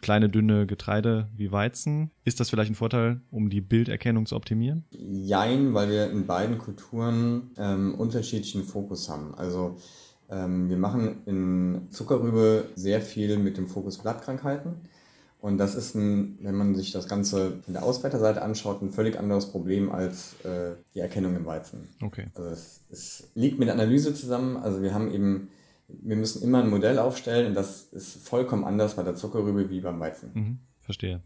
[0.01, 2.11] kleine, dünne Getreide wie Weizen.
[2.25, 4.85] Ist das vielleicht ein Vorteil, um die Bilderkennung zu optimieren?
[4.91, 9.35] Jein, weil wir in beiden Kulturen ähm, unterschiedlichen Fokus haben.
[9.35, 9.77] Also
[10.29, 14.81] ähm, wir machen in Zuckerrübe sehr viel mit dem Fokus Blattkrankheiten.
[15.41, 19.19] Und das ist, ein, wenn man sich das Ganze von der Auswerterseite anschaut, ein völlig
[19.19, 21.89] anderes Problem als äh, die Erkennung im Weizen.
[22.03, 22.27] Okay.
[22.35, 24.57] Also es, es, liegt mit Analyse zusammen.
[24.57, 25.49] Also wir haben eben,
[25.89, 29.81] wir müssen immer ein Modell aufstellen und das ist vollkommen anders bei der Zuckerrübe wie
[29.81, 30.31] beim Weizen.
[30.35, 31.21] Mhm, verstehe.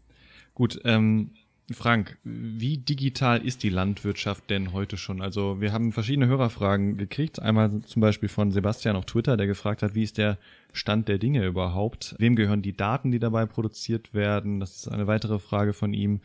[0.53, 1.31] Gut, ähm,
[1.73, 5.21] Frank, wie digital ist die Landwirtschaft denn heute schon?
[5.21, 7.41] Also wir haben verschiedene Hörerfragen gekriegt.
[7.41, 10.37] Einmal zum Beispiel von Sebastian auf Twitter, der gefragt hat, wie ist der
[10.73, 12.15] Stand der Dinge überhaupt?
[12.17, 14.59] Wem gehören die Daten, die dabei produziert werden?
[14.59, 16.21] Das ist eine weitere Frage von ihm.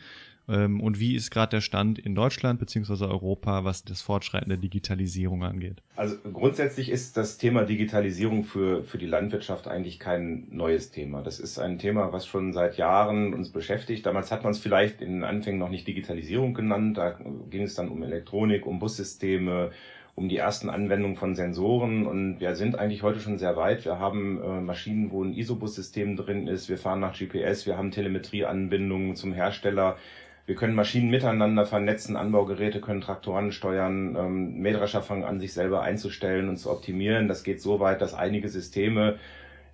[0.48, 3.04] Ähm, und wie ist gerade der Stand in Deutschland bzw.
[3.04, 5.82] Europa, was das Fortschreiten der Digitalisierung angeht?
[5.96, 11.22] Also grundsätzlich ist das Thema Digitalisierung für, für die Landwirtschaft eigentlich kein neues Thema.
[11.22, 14.06] Das ist ein Thema, was schon seit Jahren uns beschäftigt.
[14.06, 16.98] Damals hat man es vielleicht in den Anfängen noch nicht Digitalisierung genannt.
[16.98, 17.18] Da
[17.50, 19.72] ging es dann um Elektronik, um Bussysteme,
[20.16, 23.84] um die ersten Anwendungen von Sensoren und wir sind eigentlich heute schon sehr weit.
[23.84, 26.70] Wir haben äh, Maschinen, wo ein ISOBUS-System drin ist.
[26.70, 29.98] Wir fahren nach GPS, wir haben Telemetrieanbindungen zum Hersteller.
[30.46, 35.82] Wir können Maschinen miteinander vernetzen, Anbaugeräte können Traktoren steuern, ähm, Mähdrescher fangen an, sich selber
[35.82, 37.26] einzustellen und zu optimieren.
[37.26, 39.18] Das geht so weit, dass einige Systeme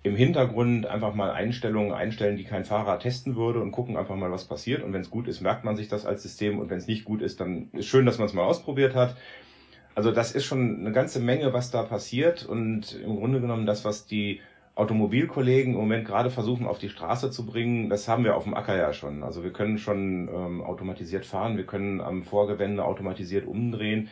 [0.01, 4.31] im Hintergrund einfach mal Einstellungen einstellen, die kein Fahrer testen würde und gucken einfach mal,
[4.31, 4.83] was passiert.
[4.83, 7.05] Und wenn es gut ist, merkt man sich das als System und wenn es nicht
[7.05, 9.15] gut ist, dann ist schön, dass man es mal ausprobiert hat.
[9.95, 13.85] Also das ist schon eine ganze Menge, was da passiert und im Grunde genommen das,
[13.85, 14.41] was die
[14.75, 18.55] Automobilkollegen im Moment gerade versuchen auf die Straße zu bringen, das haben wir auf dem
[18.55, 19.23] Acker ja schon.
[19.23, 24.09] Also wir können schon ähm, automatisiert fahren, wir können am Vorgewende automatisiert umdrehen.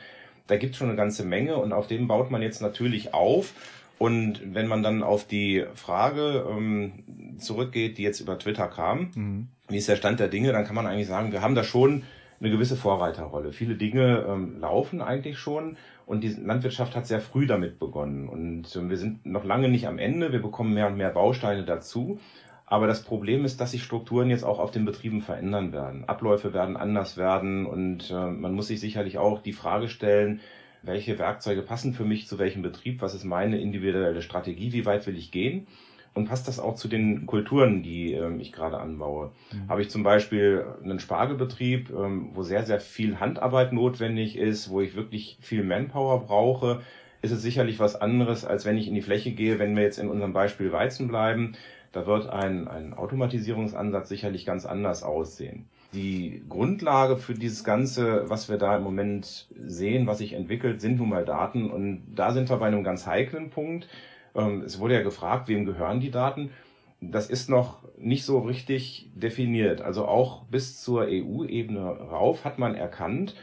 [0.48, 3.54] Da gibt es schon eine ganze Menge und auf dem baut man jetzt natürlich auf.
[3.98, 9.48] Und wenn man dann auf die Frage ähm, zurückgeht, die jetzt über Twitter kam, mhm.
[9.68, 12.04] wie ist der Stand der Dinge, dann kann man eigentlich sagen, wir haben da schon
[12.40, 13.54] eine gewisse Vorreiterrolle.
[13.54, 18.28] Viele Dinge ähm, laufen eigentlich schon und die Landwirtschaft hat sehr früh damit begonnen.
[18.28, 20.32] Und äh, wir sind noch lange nicht am Ende.
[20.32, 22.20] Wir bekommen mehr und mehr Bausteine dazu.
[22.66, 26.06] Aber das Problem ist, dass sich Strukturen jetzt auch auf den Betrieben verändern werden.
[26.08, 30.40] Abläufe werden anders werden und äh, man muss sich sicherlich auch die Frage stellen,
[30.82, 35.06] welche Werkzeuge passen für mich zu welchem Betrieb, was ist meine individuelle Strategie, wie weit
[35.06, 35.68] will ich gehen
[36.14, 39.32] und passt das auch zu den Kulturen, die ähm, ich gerade anbaue.
[39.52, 39.70] Mhm.
[39.70, 44.82] Habe ich zum Beispiel einen Spargelbetrieb, ähm, wo sehr, sehr viel Handarbeit notwendig ist, wo
[44.82, 46.82] ich wirklich viel Manpower brauche,
[47.22, 50.00] ist es sicherlich was anderes, als wenn ich in die Fläche gehe, wenn wir jetzt
[50.00, 51.54] in unserem Beispiel Weizen bleiben.
[51.92, 55.66] Da wird ein, ein Automatisierungsansatz sicherlich ganz anders aussehen.
[55.94, 60.98] Die Grundlage für dieses Ganze, was wir da im Moment sehen, was sich entwickelt, sind
[60.98, 61.70] nun mal Daten.
[61.70, 63.90] Und da sind wir bei einem ganz heiklen Punkt.
[64.36, 66.52] Ähm, es wurde ja gefragt, wem gehören die Daten?
[67.00, 69.82] Das ist noch nicht so richtig definiert.
[69.82, 73.36] Also auch bis zur EU-Ebene rauf hat man erkannt,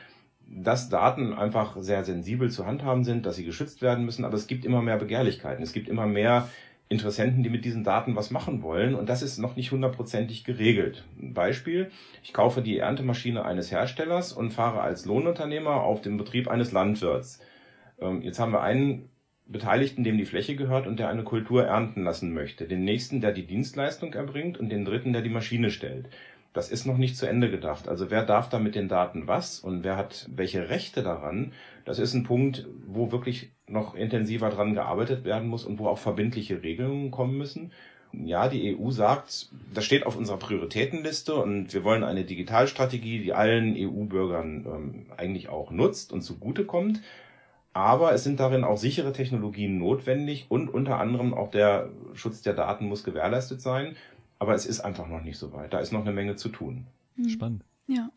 [0.46, 4.46] dass Daten einfach sehr sensibel zu handhaben sind, dass sie geschützt werden müssen, aber es
[4.46, 5.62] gibt immer mehr Begehrlichkeiten.
[5.62, 6.48] Es gibt immer mehr
[6.88, 11.04] Interessenten, die mit diesen Daten was machen wollen und das ist noch nicht hundertprozentig geregelt.
[11.20, 11.90] Beispiel,
[12.22, 17.40] ich kaufe die Erntemaschine eines Herstellers und fahre als Lohnunternehmer auf den Betrieb eines Landwirts.
[18.00, 19.10] Ähm, jetzt haben wir einen
[19.48, 23.32] Beteiligten, dem die Fläche gehört und der eine Kultur ernten lassen möchte, den nächsten, der
[23.32, 26.08] die Dienstleistung erbringt und den dritten, der die Maschine stellt.
[26.52, 27.88] Das ist noch nicht zu Ende gedacht.
[27.88, 31.52] Also wer darf da mit den Daten was und wer hat welche Rechte daran?
[31.84, 35.98] Das ist ein Punkt, wo wirklich noch intensiver dran gearbeitet werden muss und wo auch
[35.98, 37.72] verbindliche Regelungen kommen müssen.
[38.12, 43.34] Ja, die EU sagt, das steht auf unserer Prioritätenliste und wir wollen eine Digitalstrategie, die
[43.34, 47.02] allen EU-Bürgern ähm, eigentlich auch nutzt und zugutekommt.
[47.78, 52.54] Aber es sind darin auch sichere Technologien notwendig und unter anderem auch der Schutz der
[52.54, 53.94] Daten muss gewährleistet sein.
[54.40, 55.72] Aber es ist einfach noch nicht so weit.
[55.72, 56.88] Da ist noch eine Menge zu tun.
[57.14, 57.28] Mhm.
[57.28, 57.64] Spannend.
[57.86, 58.10] Ja.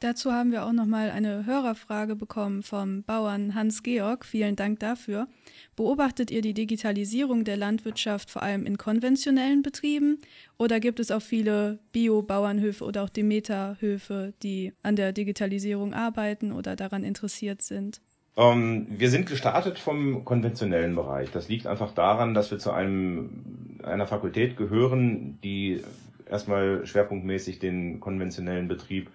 [0.00, 4.24] Dazu haben wir auch noch mal eine Hörerfrage bekommen vom Bauern Hans Georg.
[4.24, 5.28] Vielen Dank dafür.
[5.76, 10.18] Beobachtet ihr die Digitalisierung der Landwirtschaft vor allem in konventionellen Betrieben
[10.58, 16.74] oder gibt es auch viele Bio-Bauernhöfe oder auch Demeter-Höfe, die an der Digitalisierung arbeiten oder
[16.74, 18.00] daran interessiert sind?
[18.36, 21.30] Ähm, wir sind gestartet vom konventionellen Bereich.
[21.30, 25.82] Das liegt einfach daran, dass wir zu einem, einer Fakultät gehören, die
[26.28, 29.10] erstmal schwerpunktmäßig den konventionellen Betrieb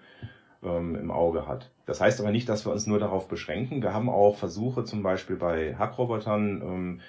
[0.62, 1.70] ähm, im Auge hat.
[1.86, 3.82] Das heißt aber nicht, dass wir uns nur darauf beschränken.
[3.82, 7.00] Wir haben auch Versuche zum Beispiel bei Hackrobotern ähm,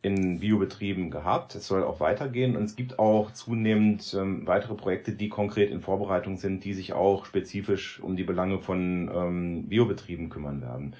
[0.00, 1.54] in Biobetrieben gehabt.
[1.54, 5.80] Es soll auch weitergehen und es gibt auch zunehmend ähm, weitere Projekte, die konkret in
[5.80, 10.94] Vorbereitung sind, die sich auch spezifisch um die Belange von ähm, Biobetrieben kümmern werden.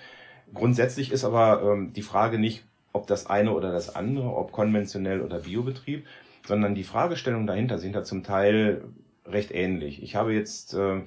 [0.55, 5.21] Grundsätzlich ist aber ähm, die Frage nicht, ob das eine oder das andere, ob konventionell
[5.23, 6.07] oder Biobetrieb,
[6.47, 8.85] sondern die Fragestellungen dahinter sind ja zum Teil
[9.27, 10.03] recht ähnlich.
[10.03, 11.01] Ich habe jetzt äh,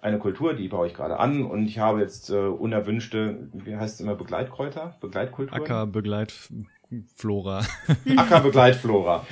[0.00, 3.94] eine Kultur, die baue ich gerade an und ich habe jetzt äh, unerwünschte, wie heißt
[3.94, 5.56] es immer, Begleitkräuter, Begleitkultur?
[5.56, 7.62] Ackerbegleitflora.
[8.16, 9.24] Ackerbegleitflora.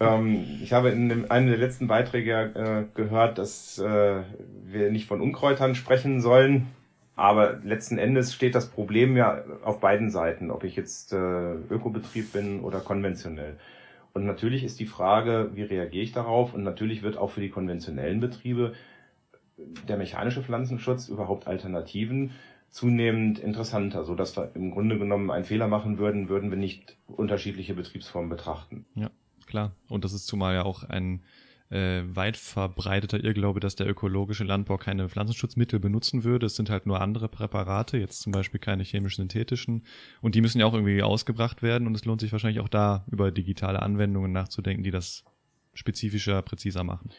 [0.00, 4.22] ähm, ich habe in dem, einem der letzten Beiträge äh, gehört, dass äh,
[4.64, 6.66] wir nicht von Unkräutern sprechen sollen,
[7.16, 12.32] aber letzten Endes steht das Problem ja auf beiden Seiten, ob ich jetzt äh, Ökobetrieb
[12.32, 13.56] bin oder konventionell.
[14.12, 16.54] Und natürlich ist die Frage, wie reagiere ich darauf?
[16.54, 18.74] Und natürlich wird auch für die konventionellen Betriebe
[19.88, 22.32] der mechanische Pflanzenschutz, überhaupt Alternativen
[22.68, 26.96] zunehmend interessanter, so dass wir im Grunde genommen einen Fehler machen würden, würden wir nicht
[27.06, 28.84] unterschiedliche Betriebsformen betrachten.
[28.94, 29.10] Ja,
[29.46, 29.72] klar.
[29.88, 31.22] Und das ist zumal ja auch ein
[31.70, 36.46] äh, weit verbreiteter Irrglaube, dass der ökologische Landbau keine Pflanzenschutzmittel benutzen würde.
[36.46, 39.82] Es sind halt nur andere Präparate, jetzt zum Beispiel keine chemisch-synthetischen.
[40.20, 41.86] Und die müssen ja auch irgendwie ausgebracht werden.
[41.86, 45.24] Und es lohnt sich wahrscheinlich auch da über digitale Anwendungen nachzudenken, die das
[45.74, 47.10] spezifischer, präziser machen.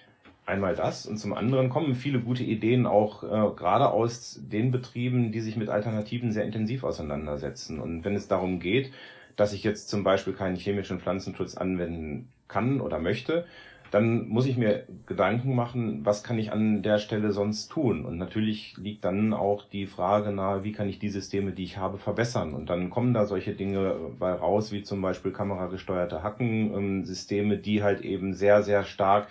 [0.46, 5.34] Einmal das und zum anderen kommen viele gute Ideen auch äh, gerade aus den Betrieben,
[5.34, 7.82] die sich mit Alternativen sehr intensiv auseinandersetzen.
[7.82, 8.94] Und wenn es darum geht,
[9.36, 13.46] dass ich jetzt zum Beispiel keinen chemischen Pflanzenschutz anwenden kann oder möchte,
[13.92, 18.06] dann muss ich mir Gedanken machen, was kann ich an der Stelle sonst tun?
[18.06, 21.78] Und natürlich liegt dann auch die Frage nahe, wie kann ich die Systeme, die ich
[21.78, 22.54] habe, verbessern?
[22.54, 27.84] Und dann kommen da solche Dinge bei raus, wie zum Beispiel kameragesteuerte Hackensysteme, ähm, die
[27.84, 29.28] halt eben sehr, sehr stark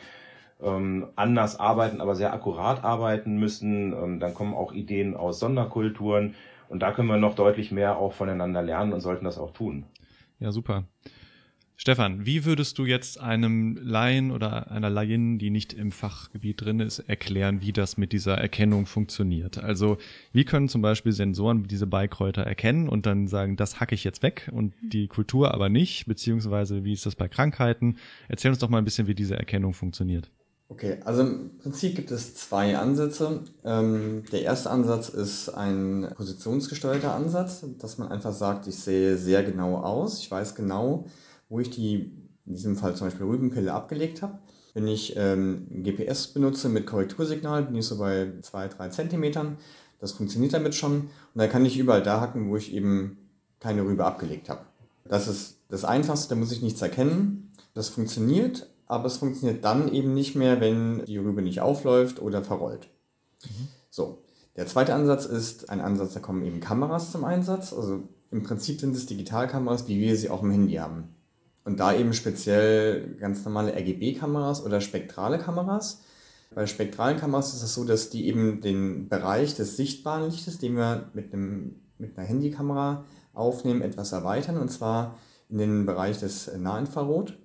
[0.62, 3.92] ähm, anders arbeiten, aber sehr akkurat arbeiten müssen.
[3.92, 6.34] Ähm, dann kommen auch Ideen aus Sonderkulturen
[6.68, 9.84] und da können wir noch deutlich mehr auch voneinander lernen und sollten das auch tun.
[10.38, 10.84] Ja, super.
[11.78, 16.80] Stefan, wie würdest du jetzt einem Laien oder einer Laien, die nicht im Fachgebiet drin
[16.80, 19.58] ist, erklären, wie das mit dieser Erkennung funktioniert?
[19.58, 19.98] Also,
[20.32, 24.22] wie können zum Beispiel Sensoren diese Beikräuter erkennen und dann sagen, das hacke ich jetzt
[24.22, 27.98] weg und die Kultur aber nicht, beziehungsweise wie ist das bei Krankheiten?
[28.28, 30.30] Erzähl uns doch mal ein bisschen, wie diese Erkennung funktioniert.
[30.68, 33.44] Okay, also im Prinzip gibt es zwei Ansätze.
[33.64, 39.44] Ähm, der erste Ansatz ist ein positionsgesteuerter Ansatz, dass man einfach sagt, ich sehe sehr
[39.44, 41.04] genau aus, ich weiß genau,
[41.48, 42.12] wo ich die,
[42.46, 44.38] in diesem Fall zum Beispiel Rübenpille abgelegt habe.
[44.74, 49.56] Wenn ich ähm, GPS benutze mit Korrektursignal, bin ich so bei 2-3 Zentimetern.
[50.00, 51.02] Das funktioniert damit schon.
[51.02, 53.16] Und dann kann ich überall da hacken, wo ich eben
[53.60, 54.66] keine Rübe abgelegt habe.
[55.04, 57.52] Das ist das Einfachste, da muss ich nichts erkennen.
[57.74, 62.42] Das funktioniert, aber es funktioniert dann eben nicht mehr, wenn die Rübe nicht aufläuft oder
[62.42, 62.88] verrollt.
[63.44, 63.68] Mhm.
[63.90, 64.22] So.
[64.56, 67.74] Der zweite Ansatz ist ein Ansatz, da kommen eben Kameras zum Einsatz.
[67.74, 71.15] Also im Prinzip sind es Digitalkameras, wie wir sie auch im Handy haben.
[71.66, 76.00] Und da eben speziell ganz normale RGB-Kameras oder spektrale Kameras.
[76.54, 80.76] Bei spektralen Kameras ist es so, dass die eben den Bereich des sichtbaren Lichtes, den
[80.76, 84.58] wir mit, einem, mit einer Handykamera aufnehmen, etwas erweitern.
[84.58, 87.36] Und zwar in den Bereich des Nahinfrarot.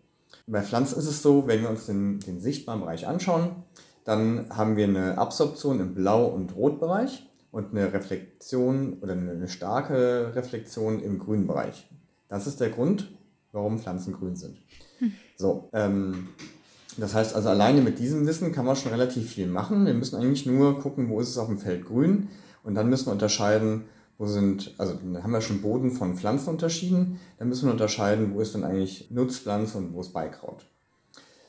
[0.45, 3.63] Bei Pflanzen ist es so, wenn wir uns den, den sichtbaren Bereich anschauen,
[4.03, 10.36] dann haben wir eine Absorption im Blau- und Rotbereich und eine Reflexion oder eine starke
[10.36, 11.89] Reflexion im grünen Bereich.
[12.27, 13.12] Das ist der Grund,
[13.51, 14.57] warum Pflanzen grün sind.
[14.99, 15.13] Hm.
[15.37, 16.29] So, ähm,
[16.97, 19.85] das heißt also, alleine mit diesem Wissen kann man schon relativ viel machen.
[19.85, 22.27] Wir müssen eigentlich nur gucken, wo ist es auf dem Feld grün
[22.63, 23.85] und dann müssen wir unterscheiden,
[24.17, 28.33] wo sind, also dann haben wir schon Boden von Pflanzen unterschieden, dann müssen wir unterscheiden,
[28.35, 30.67] wo ist dann eigentlich Nutzpflanze und wo ist Beikraut.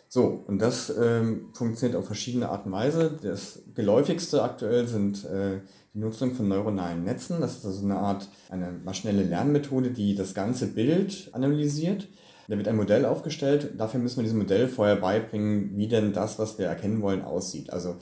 [0.08, 3.18] So, und das ähm, funktioniert auf verschiedene Art und Weise.
[3.22, 5.60] Das geläufigste aktuell sind äh,
[5.94, 7.40] die Nutzung von neuronalen Netzen.
[7.40, 12.08] Das ist also eine Art, eine maschinelle Lernmethode, die das ganze Bild analysiert.
[12.48, 13.72] Da wird ein Modell aufgestellt.
[13.78, 17.72] Dafür müssen wir diesem Modell vorher beibringen, wie denn das, was wir erkennen wollen, aussieht.
[17.72, 17.96] Also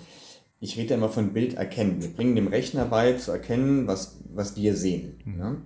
[0.61, 2.03] ich rede ja immer von Bild erkennen.
[2.03, 5.19] Wir bringen dem Rechner bei, zu erkennen, was, was wir sehen.
[5.25, 5.39] Mhm.
[5.39, 5.57] Ja?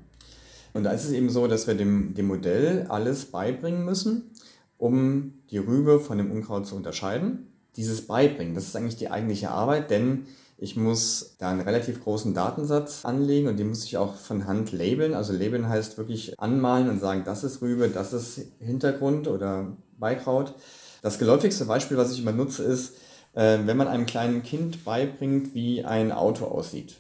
[0.73, 4.31] Und da ist es eben so, dass wir dem, dem Modell alles beibringen müssen,
[4.77, 7.53] um die Rübe von dem Unkraut zu unterscheiden.
[7.77, 12.33] Dieses Beibringen, das ist eigentlich die eigentliche Arbeit, denn ich muss da einen relativ großen
[12.33, 15.14] Datensatz anlegen und den muss ich auch von Hand labeln.
[15.14, 20.55] Also labeln heißt wirklich anmalen und sagen, das ist Rübe, das ist Hintergrund oder Beikraut.
[21.03, 22.97] Das geläufigste Beispiel, was ich immer nutze, ist,
[23.35, 26.97] äh, wenn man einem kleinen Kind beibringt, wie ein Auto aussieht.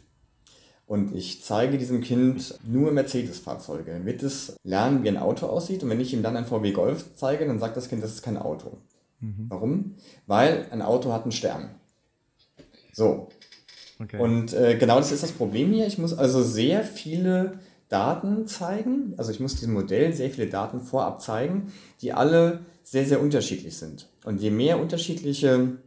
[0.86, 5.82] Und ich zeige diesem Kind nur Mercedes-Fahrzeuge, wird es lernen, wie ein Auto aussieht.
[5.82, 8.22] Und wenn ich ihm dann ein VW Golf zeige, dann sagt das Kind, das ist
[8.22, 8.78] kein Auto.
[9.20, 9.46] Mhm.
[9.48, 9.94] Warum?
[10.26, 11.76] Weil ein Auto hat einen Stern.
[12.92, 13.28] So.
[14.00, 14.18] Okay.
[14.18, 15.86] Und äh, genau das ist das Problem hier.
[15.86, 19.14] Ich muss also sehr viele Daten zeigen.
[19.16, 23.76] Also ich muss diesem Modell sehr viele Daten vorab zeigen, die alle sehr, sehr unterschiedlich
[23.76, 24.08] sind.
[24.24, 25.78] Und je mehr unterschiedliche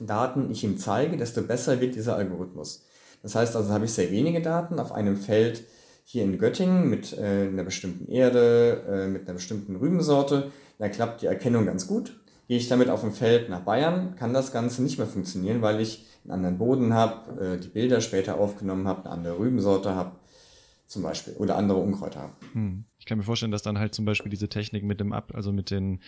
[0.00, 2.84] Daten ich ihm zeige, desto besser wird dieser Algorithmus.
[3.22, 5.64] Das heißt also, habe ich sehr wenige Daten auf einem Feld
[6.04, 11.22] hier in Göttingen mit äh, einer bestimmten Erde, äh, mit einer bestimmten Rübensorte, dann klappt
[11.22, 12.20] die Erkennung ganz gut.
[12.46, 15.80] Gehe ich damit auf dem Feld nach Bayern, kann das Ganze nicht mehr funktionieren, weil
[15.80, 20.12] ich einen anderen Boden habe, äh, die Bilder später aufgenommen habe, eine andere Rübensorte habe,
[20.86, 22.32] zum Beispiel, oder andere Unkräuter habe.
[22.52, 22.84] Hm.
[22.98, 25.52] Ich kann mir vorstellen, dass dann halt zum Beispiel diese Technik mit dem Ab, also
[25.52, 26.00] mit den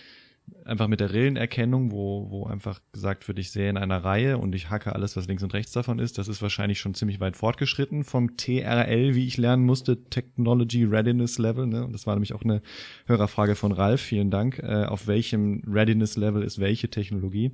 [0.65, 4.53] einfach mit der Rillenerkennung, wo, wo einfach gesagt wird, ich sehe in einer Reihe und
[4.53, 6.17] ich hacke alles, was links und rechts davon ist.
[6.17, 11.37] Das ist wahrscheinlich schon ziemlich weit fortgeschritten vom TRL, wie ich lernen musste, Technology Readiness
[11.37, 11.67] Level.
[11.67, 11.85] Ne?
[11.85, 12.61] Und das war nämlich auch eine
[13.05, 14.01] Hörerfrage von Ralf.
[14.01, 14.59] Vielen Dank.
[14.59, 17.51] Äh, auf welchem Readiness Level ist welche Technologie?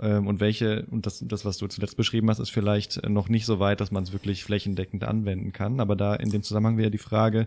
[0.00, 3.46] Ähm, und welche, und das, das, was du zuletzt beschrieben hast, ist vielleicht noch nicht
[3.46, 5.80] so weit, dass man es wirklich flächendeckend anwenden kann.
[5.80, 7.46] Aber da in dem Zusammenhang wäre die Frage,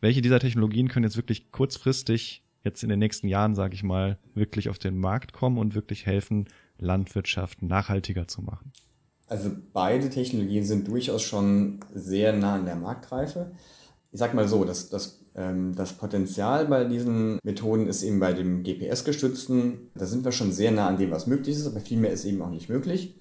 [0.00, 4.18] welche dieser Technologien können jetzt wirklich kurzfristig jetzt in den nächsten Jahren, sage ich mal,
[4.34, 6.48] wirklich auf den Markt kommen und wirklich helfen,
[6.78, 8.72] Landwirtschaft nachhaltiger zu machen?
[9.26, 13.52] Also beide Technologien sind durchaus schon sehr nah an der Marktreife.
[14.10, 18.34] Ich sag mal so, dass das, ähm, das Potenzial bei diesen Methoden ist eben bei
[18.34, 21.98] dem GPS-gestützten, da sind wir schon sehr nah an dem, was möglich ist, aber viel
[21.98, 23.14] mehr ist eben auch nicht möglich.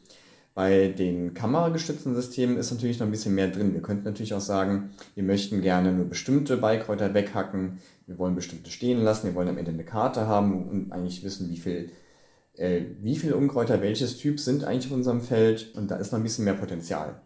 [0.54, 3.74] Bei den kameragestützten Systemen ist natürlich noch ein bisschen mehr drin.
[3.74, 7.80] Wir könnten natürlich auch sagen, wir möchten gerne nur bestimmte Beikräuter weghacken,
[8.12, 11.50] wir wollen bestimmte stehen lassen, wir wollen am Ende eine Karte haben und eigentlich wissen,
[11.50, 11.92] wie viel,
[12.56, 16.20] äh, wie viele Unkräuter welches Typ sind eigentlich auf unserem Feld und da ist noch
[16.20, 17.22] ein bisschen mehr Potenzial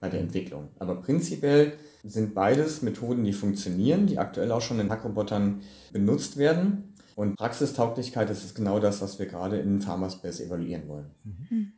[0.00, 0.68] bei der Entwicklung.
[0.78, 1.72] Aber prinzipiell
[2.04, 6.94] sind beides Methoden, die funktionieren, die aktuell auch schon in Hackrobotern benutzt werden.
[7.14, 11.10] Und Praxistauglichkeit, das ist genau das, was wir gerade in Pharmaspace evaluieren wollen.
[11.24, 11.72] Mhm.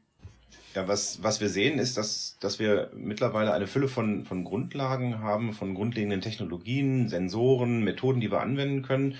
[0.74, 5.20] Ja, was, was wir sehen, ist, dass, dass wir mittlerweile eine Fülle von, von Grundlagen
[5.20, 9.16] haben, von grundlegenden Technologien, Sensoren, Methoden, die wir anwenden können.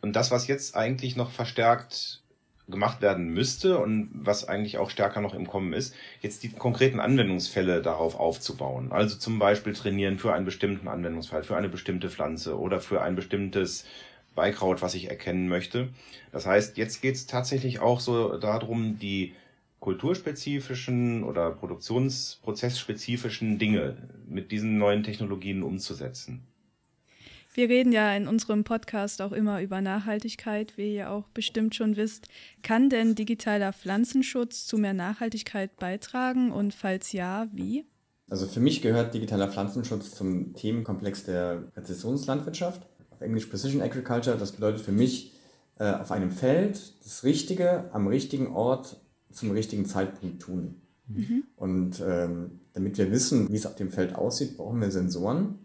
[0.00, 2.22] Und das, was jetzt eigentlich noch verstärkt
[2.68, 6.98] gemacht werden müsste und was eigentlich auch stärker noch im Kommen ist, jetzt die konkreten
[6.98, 8.90] Anwendungsfälle darauf aufzubauen.
[8.90, 13.14] Also zum Beispiel trainieren für einen bestimmten Anwendungsfall, für eine bestimmte Pflanze oder für ein
[13.14, 13.84] bestimmtes
[14.34, 15.88] Beikraut, was ich erkennen möchte.
[16.32, 19.34] Das heißt, jetzt geht es tatsächlich auch so darum, die
[19.80, 26.46] kulturspezifischen oder produktionsprozessspezifischen Dinge mit diesen neuen Technologien umzusetzen.
[27.54, 31.96] Wir reden ja in unserem Podcast auch immer über Nachhaltigkeit, wie ihr auch bestimmt schon
[31.96, 32.28] wisst.
[32.62, 37.86] Kann denn digitaler Pflanzenschutz zu mehr Nachhaltigkeit beitragen und falls ja, wie?
[38.28, 44.36] Also für mich gehört digitaler Pflanzenschutz zum Themenkomplex der Präzisionslandwirtschaft, auf Englisch Precision Agriculture.
[44.36, 45.32] Das bedeutet für mich,
[45.78, 49.00] äh, auf einem Feld das Richtige am richtigen Ort
[49.32, 50.76] zum richtigen Zeitpunkt tun.
[51.08, 51.44] Mhm.
[51.56, 55.58] Und ähm, damit wir wissen, wie es auf dem Feld aussieht, brauchen wir Sensoren,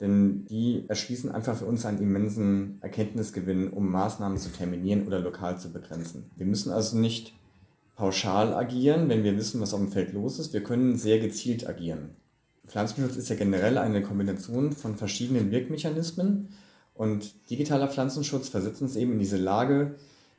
[0.00, 5.58] denn die erschließen einfach für uns einen immensen Erkenntnisgewinn, um Maßnahmen zu terminieren oder lokal
[5.58, 6.30] zu begrenzen.
[6.36, 7.34] Wir müssen also nicht
[7.96, 10.52] pauschal agieren, wenn wir wissen, was auf dem Feld los ist.
[10.52, 12.10] Wir können sehr gezielt agieren.
[12.66, 16.48] Pflanzenschutz ist ja generell eine Kombination von verschiedenen Wirkmechanismen
[16.94, 19.96] und digitaler Pflanzenschutz versetzt uns eben in diese Lage,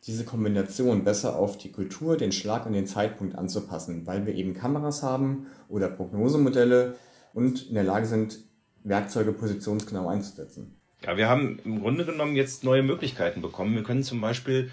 [0.07, 4.53] diese Kombination besser auf die Kultur, den Schlag und den Zeitpunkt anzupassen, weil wir eben
[4.53, 6.95] Kameras haben oder Prognosemodelle
[7.33, 8.39] und in der Lage sind,
[8.83, 10.75] Werkzeuge positionsgenau einzusetzen.
[11.03, 13.75] Ja, wir haben im Grunde genommen jetzt neue Möglichkeiten bekommen.
[13.75, 14.69] Wir können zum Beispiel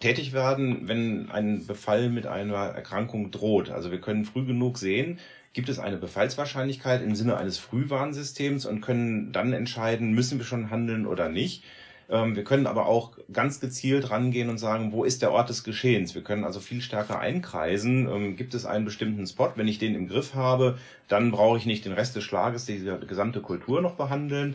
[0.00, 3.70] tätig werden, wenn ein Befall mit einer Erkrankung droht.
[3.70, 5.18] Also wir können früh genug sehen,
[5.52, 10.70] gibt es eine Befallswahrscheinlichkeit im Sinne eines Frühwarnsystems und können dann entscheiden, müssen wir schon
[10.70, 11.62] handeln oder nicht.
[12.08, 15.64] Ähm, wir können aber auch ganz gezielt rangehen und sagen, wo ist der Ort des
[15.64, 16.14] Geschehens?
[16.14, 18.08] Wir können also viel stärker einkreisen.
[18.08, 19.52] Ähm, gibt es einen bestimmten Spot?
[19.56, 20.78] Wenn ich den im Griff habe,
[21.08, 24.54] dann brauche ich nicht den Rest des Schlages, die gesamte Kultur noch behandeln.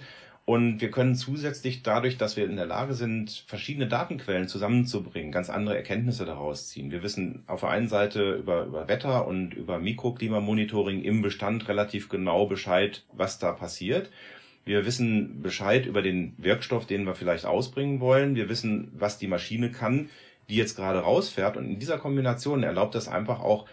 [0.49, 5.51] Und wir können zusätzlich dadurch, dass wir in der Lage sind, verschiedene Datenquellen zusammenzubringen, ganz
[5.51, 6.89] andere Erkenntnisse daraus ziehen.
[6.89, 12.09] Wir wissen auf der einen Seite über, über Wetter und über Mikroklimamonitoring im Bestand relativ
[12.09, 14.09] genau Bescheid, was da passiert.
[14.65, 18.35] Wir wissen Bescheid über den Wirkstoff, den wir vielleicht ausbringen wollen.
[18.35, 20.09] Wir wissen, was die Maschine kann,
[20.49, 21.57] die jetzt gerade rausfährt.
[21.57, 23.65] Und in dieser Kombination erlaubt das einfach auch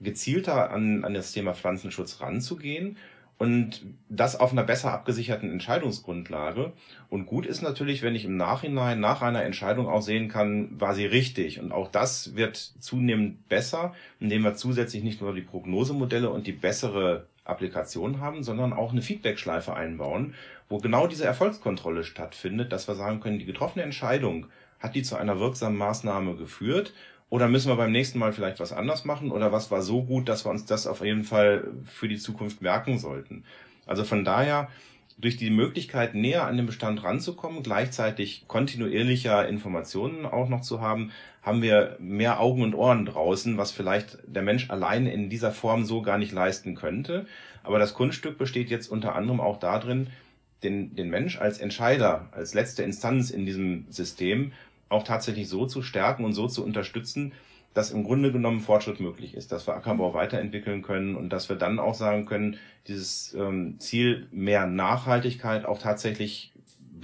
[0.00, 2.96] gezielter an, an das Thema Pflanzenschutz ranzugehen
[3.36, 6.72] und das auf einer besser abgesicherten Entscheidungsgrundlage.
[7.08, 10.94] Und gut ist natürlich, wenn ich im Nachhinein nach einer Entscheidung auch sehen kann, war
[10.94, 11.60] sie richtig.
[11.60, 16.52] Und auch das wird zunehmend besser, indem wir zusätzlich nicht nur die Prognosemodelle und die
[16.52, 20.34] bessere Applikation haben, sondern auch eine Feedback-Schleife einbauen,
[20.68, 24.46] wo genau diese Erfolgskontrolle stattfindet, dass wir sagen können, die getroffene Entscheidung
[24.80, 26.92] hat die zu einer wirksamen Maßnahme geführt
[27.30, 30.28] oder müssen wir beim nächsten Mal vielleicht was anders machen oder was war so gut,
[30.28, 33.44] dass wir uns das auf jeden Fall für die Zukunft merken sollten.
[33.86, 34.68] Also von daher
[35.16, 41.12] durch die Möglichkeit, näher an den Bestand ranzukommen, gleichzeitig kontinuierlicher Informationen auch noch zu haben,
[41.42, 45.84] haben wir mehr Augen und Ohren draußen, was vielleicht der Mensch allein in dieser Form
[45.84, 47.26] so gar nicht leisten könnte.
[47.62, 50.08] Aber das Kunststück besteht jetzt unter anderem auch darin,
[50.62, 54.52] den, den Mensch als Entscheider, als letzte Instanz in diesem System
[54.88, 57.32] auch tatsächlich so zu stärken und so zu unterstützen,
[57.74, 61.56] dass im Grunde genommen Fortschritt möglich ist, dass wir Ackerbau weiterentwickeln können und dass wir
[61.56, 62.56] dann auch sagen können,
[62.86, 66.52] dieses ähm, Ziel mehr Nachhaltigkeit auch tatsächlich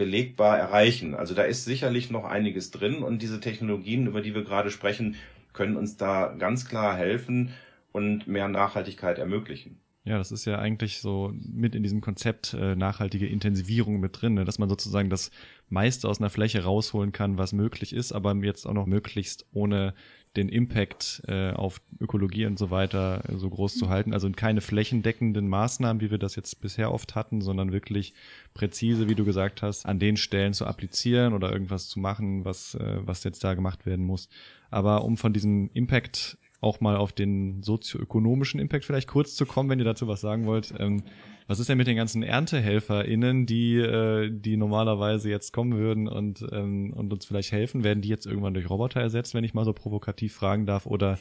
[0.01, 1.15] belegbar erreichen.
[1.15, 5.17] Also da ist sicherlich noch einiges drin und diese Technologien, über die wir gerade sprechen,
[5.53, 7.51] können uns da ganz klar helfen
[7.93, 9.81] und mehr Nachhaltigkeit ermöglichen.
[10.05, 14.35] Ja, das ist ja eigentlich so mit in diesem Konzept äh, nachhaltige Intensivierung mit drin,
[14.35, 14.47] ne?
[14.47, 15.31] dass man sozusagen das
[15.69, 19.93] meiste aus einer Fläche rausholen kann, was möglich ist, aber jetzt auch noch möglichst ohne
[20.37, 24.13] den Impact äh, auf Ökologie und so weiter so groß zu halten.
[24.13, 28.15] Also keine flächendeckenden Maßnahmen, wie wir das jetzt bisher oft hatten, sondern wirklich
[28.55, 32.75] präzise, wie du gesagt hast, an den Stellen zu applizieren oder irgendwas zu machen, was,
[32.77, 34.29] äh, was jetzt da gemacht werden muss.
[34.71, 39.71] Aber um von diesem Impact auch mal auf den sozioökonomischen Impact vielleicht kurz zu kommen,
[39.71, 40.75] wenn ihr dazu was sagen wollt.
[40.79, 41.03] Ähm,
[41.47, 46.47] was ist denn mit den ganzen ErntehelferInnen, die, äh, die normalerweise jetzt kommen würden und,
[46.53, 47.83] ähm, und uns vielleicht helfen?
[47.83, 50.87] Werden die jetzt irgendwann durch Roboter ersetzt, wenn ich mal so provokativ fragen darf?
[50.87, 51.19] Oder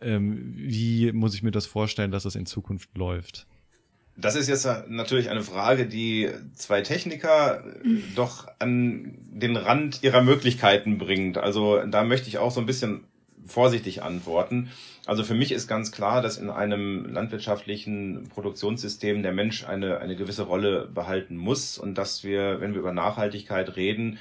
[0.00, 3.46] ähm, wie muss ich mir das vorstellen, dass das in Zukunft läuft?
[4.16, 7.64] Das ist jetzt natürlich eine Frage, die zwei Techniker
[8.16, 11.38] doch an den Rand ihrer Möglichkeiten bringt.
[11.38, 13.04] Also da möchte ich auch so ein bisschen
[13.50, 14.70] vorsichtig antworten.
[15.06, 20.16] Also für mich ist ganz klar, dass in einem landwirtschaftlichen Produktionssystem der Mensch eine, eine
[20.16, 24.18] gewisse Rolle behalten muss und dass wir, wenn wir über Nachhaltigkeit reden,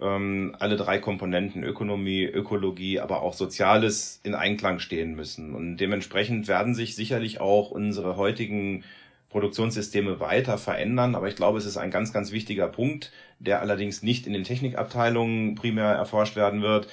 [0.00, 5.54] ähm, alle drei Komponenten Ökonomie, Ökologie, aber auch Soziales in Einklang stehen müssen.
[5.54, 8.84] Und dementsprechend werden sich sicherlich auch unsere heutigen
[9.28, 11.14] Produktionssysteme weiter verändern.
[11.14, 14.44] Aber ich glaube, es ist ein ganz, ganz wichtiger Punkt, der allerdings nicht in den
[14.44, 16.88] Technikabteilungen primär erforscht werden wird,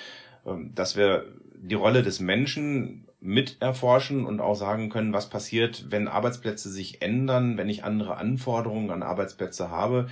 [0.46, 1.26] ähm, dass wir
[1.62, 7.02] die Rolle des Menschen mit erforschen und auch sagen können, was passiert, wenn Arbeitsplätze sich
[7.02, 10.08] ändern, wenn ich andere Anforderungen an Arbeitsplätze habe.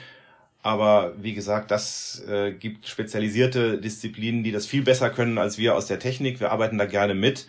[0.62, 5.76] Aber wie gesagt, das äh, gibt spezialisierte Disziplinen, die das viel besser können als wir
[5.76, 6.40] aus der Technik.
[6.42, 7.48] Wir arbeiten da gerne mit.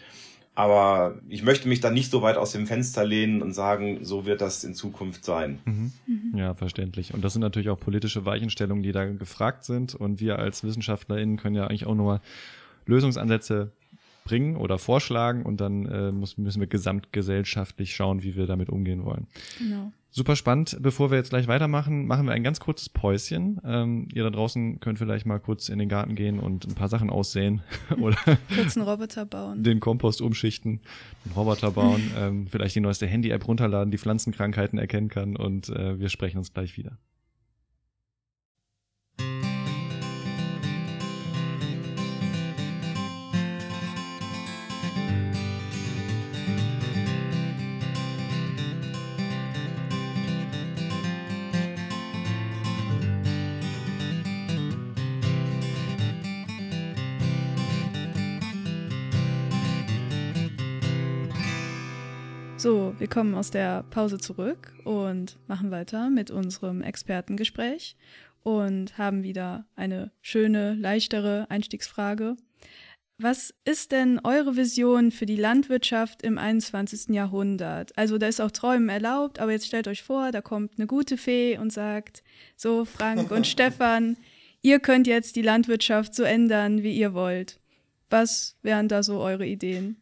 [0.54, 4.26] Aber ich möchte mich da nicht so weit aus dem Fenster lehnen und sagen, so
[4.26, 5.60] wird das in Zukunft sein.
[5.64, 5.92] Mhm.
[6.06, 6.38] Mhm.
[6.38, 7.14] Ja, verständlich.
[7.14, 9.94] Und das sind natürlich auch politische Weichenstellungen, die da gefragt sind.
[9.94, 12.20] Und wir als WissenschaftlerInnen können ja eigentlich auch nur
[12.88, 13.72] Lösungsansätze
[14.24, 19.04] bringen oder vorschlagen und dann äh, muss, müssen wir gesamtgesellschaftlich schauen, wie wir damit umgehen
[19.04, 19.26] wollen.
[19.58, 19.92] Genau.
[20.10, 20.78] Super spannend.
[20.80, 23.60] Bevor wir jetzt gleich weitermachen, machen wir ein ganz kurzes Päuschen.
[23.64, 26.88] Ähm, ihr da draußen könnt vielleicht mal kurz in den Garten gehen und ein paar
[26.88, 27.62] Sachen aussehen
[28.00, 28.16] oder
[28.54, 29.62] kurz einen Roboter bauen.
[29.62, 30.80] Den Kompost umschichten,
[31.24, 35.98] einen Roboter bauen, ähm, vielleicht die neueste Handy-App runterladen, die Pflanzenkrankheiten erkennen kann und äh,
[35.98, 36.98] wir sprechen uns gleich wieder.
[62.68, 67.96] So, wir kommen aus der Pause zurück und machen weiter mit unserem Expertengespräch
[68.42, 72.36] und haben wieder eine schöne, leichtere Einstiegsfrage.
[73.16, 77.14] Was ist denn eure Vision für die Landwirtschaft im 21.
[77.14, 77.96] Jahrhundert?
[77.96, 81.16] Also da ist auch Träumen erlaubt, aber jetzt stellt euch vor, da kommt eine gute
[81.16, 82.22] Fee und sagt,
[82.54, 84.18] so Frank und Stefan,
[84.60, 87.60] ihr könnt jetzt die Landwirtschaft so ändern, wie ihr wollt.
[88.10, 89.96] Was wären da so eure Ideen?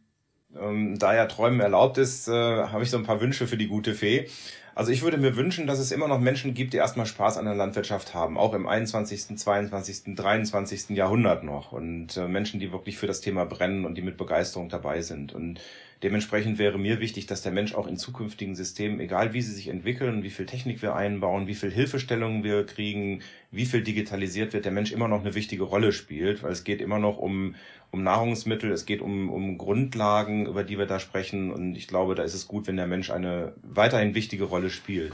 [0.60, 3.68] Ähm, da ja Träumen erlaubt ist, äh, habe ich so ein paar Wünsche für die
[3.68, 4.28] gute Fee.
[4.74, 7.46] Also ich würde mir wünschen, dass es immer noch Menschen gibt, die erstmal Spaß an
[7.46, 10.90] der Landwirtschaft haben, auch im 21., 22., 23.
[10.90, 14.68] Jahrhundert noch und äh, Menschen, die wirklich für das Thema brennen und die mit Begeisterung
[14.68, 15.32] dabei sind.
[15.32, 15.60] Und
[16.02, 19.68] dementsprechend wäre mir wichtig, dass der Mensch auch in zukünftigen Systemen, egal wie sie sich
[19.68, 24.64] entwickeln, wie viel Technik wir einbauen, wie viel Hilfestellungen wir kriegen, wie viel digitalisiert wird,
[24.64, 27.54] der Mensch immer noch eine wichtige Rolle spielt, weil es geht immer noch um
[27.90, 31.50] um Nahrungsmittel, es geht um, um Grundlagen, über die wir da sprechen.
[31.50, 35.12] Und ich glaube, da ist es gut, wenn der Mensch eine weiterhin wichtige Rolle spielt.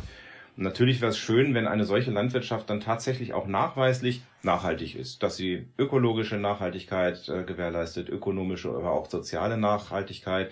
[0.57, 5.23] Und natürlich wäre es schön, wenn eine solche Landwirtschaft dann tatsächlich auch nachweislich nachhaltig ist,
[5.23, 10.51] dass sie ökologische Nachhaltigkeit äh, gewährleistet, ökonomische, aber auch soziale Nachhaltigkeit,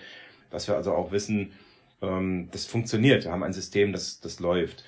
[0.51, 1.53] dass wir also auch wissen,
[2.01, 3.23] ähm, das funktioniert.
[3.23, 4.83] Wir haben ein System, das, das läuft.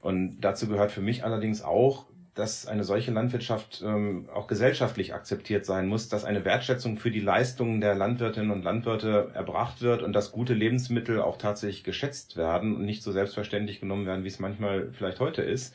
[0.00, 5.64] Und dazu gehört für mich allerdings auch, dass eine solche Landwirtschaft ähm, auch gesellschaftlich akzeptiert
[5.64, 10.12] sein muss, dass eine Wertschätzung für die Leistungen der Landwirtinnen und Landwirte erbracht wird und
[10.12, 14.38] dass gute Lebensmittel auch tatsächlich geschätzt werden und nicht so selbstverständlich genommen werden, wie es
[14.38, 15.74] manchmal vielleicht heute ist.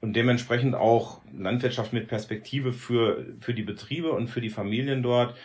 [0.00, 5.36] Und dementsprechend auch Landwirtschaft mit Perspektive für, für die Betriebe und für die Familien dort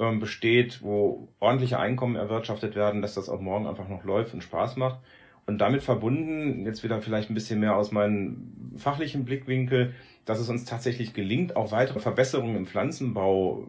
[0.00, 4.42] ähm, besteht, wo ordentliche Einkommen erwirtschaftet werden, dass das auch morgen einfach noch läuft und
[4.42, 5.00] Spaß macht.
[5.46, 9.94] Und damit verbunden, jetzt wieder vielleicht ein bisschen mehr aus meinem fachlichen Blickwinkel,
[10.24, 13.66] dass es uns tatsächlich gelingt, auch weitere Verbesserungen im Pflanzenbau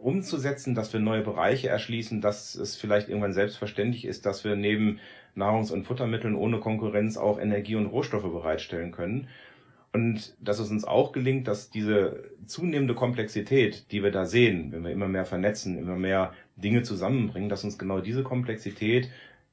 [0.00, 4.98] umzusetzen, dass wir neue Bereiche erschließen, dass es vielleicht irgendwann selbstverständlich ist, dass wir neben
[5.36, 9.28] Nahrungs- und Futtermitteln ohne Konkurrenz auch Energie und Rohstoffe bereitstellen können.
[9.92, 14.84] Und dass es uns auch gelingt, dass diese zunehmende Komplexität, die wir da sehen, wenn
[14.84, 19.10] wir immer mehr vernetzen, immer mehr Dinge zusammenbringen, dass uns genau diese Komplexität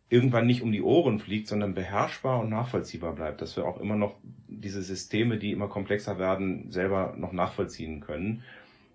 [0.10, 3.96] irgendwann nicht um die Ohren fliegt, sondern beherrschbar und nachvollziehbar bleibt, dass wir auch immer
[3.96, 4.16] noch
[4.48, 8.44] diese Systeme, die immer komplexer werden, selber noch nachvollziehen können.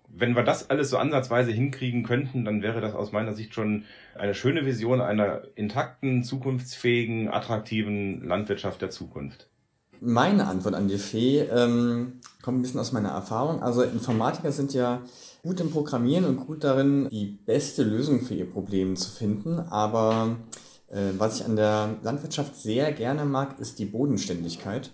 [0.07, 3.85] Wenn wir das alles so ansatzweise hinkriegen könnten, dann wäre das aus meiner Sicht schon
[4.15, 9.49] eine schöne Vision einer intakten, zukunftsfähigen, attraktiven Landwirtschaft der Zukunft.
[10.05, 13.63] Meine Antwort an die Fee ähm, kommt ein bisschen aus meiner Erfahrung.
[13.63, 15.01] Also Informatiker sind ja
[15.43, 20.35] gut im Programmieren und gut darin, die beste Lösung für ihr Problem zu finden, aber
[20.89, 24.91] äh, was ich an der Landwirtschaft sehr gerne mag, ist die Bodenständigkeit.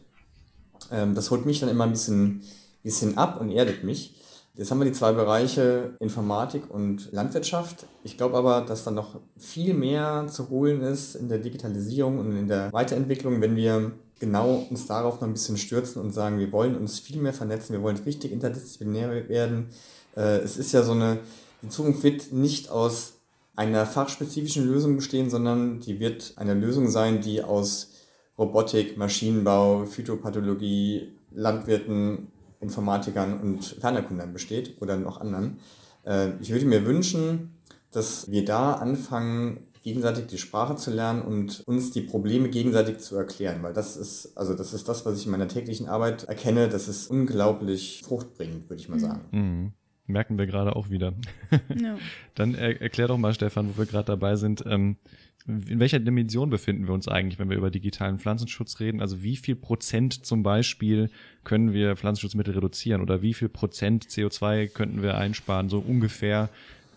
[0.91, 2.43] Ähm, das holt mich dann immer ein bisschen,
[2.84, 4.16] bisschen ab und erdet mich.
[4.53, 7.88] Jetzt haben wir die zwei Bereiche Informatik und Landwirtschaft.
[8.03, 12.36] Ich glaube aber, dass da noch viel mehr zu holen ist in der Digitalisierung und
[12.36, 16.51] in der Weiterentwicklung, wenn wir genau uns darauf noch ein bisschen stürzen und sagen, wir
[16.51, 19.70] wollen uns viel mehr vernetzen, wir wollen richtig interdisziplinär werden.
[20.15, 21.20] Äh, es ist ja so eine,
[21.61, 23.13] die Zukunft wird nicht aus
[23.55, 27.91] einer fachspezifischen Lösung bestehen, sondern die wird eine Lösung sein, die aus
[28.38, 32.28] Robotik, Maschinenbau, Phytopathologie, Landwirten,
[32.61, 35.59] Informatikern und Fernerkundern besteht oder noch anderen.
[36.05, 37.53] Äh, ich würde mir wünschen,
[37.91, 43.15] dass wir da anfangen, gegenseitig die Sprache zu lernen und uns die Probleme gegenseitig zu
[43.15, 46.67] erklären, weil das ist, also das ist das, was ich in meiner täglichen Arbeit erkenne,
[46.69, 49.21] das ist unglaublich fruchtbringend, würde ich mal sagen.
[49.32, 49.73] Mhm.
[50.05, 51.13] Merken wir gerade auch wieder.
[51.82, 51.97] Ja.
[52.36, 54.63] Dann er, erklär doch mal, Stefan, wo wir gerade dabei sind.
[54.65, 54.97] Ähm,
[55.45, 59.01] in welcher Dimension befinden wir uns eigentlich, wenn wir über digitalen Pflanzenschutz reden?
[59.01, 61.09] Also wie viel Prozent zum Beispiel
[61.43, 66.49] können wir Pflanzenschutzmittel reduzieren oder wie viel Prozent CO2 könnten wir einsparen, so ungefähr,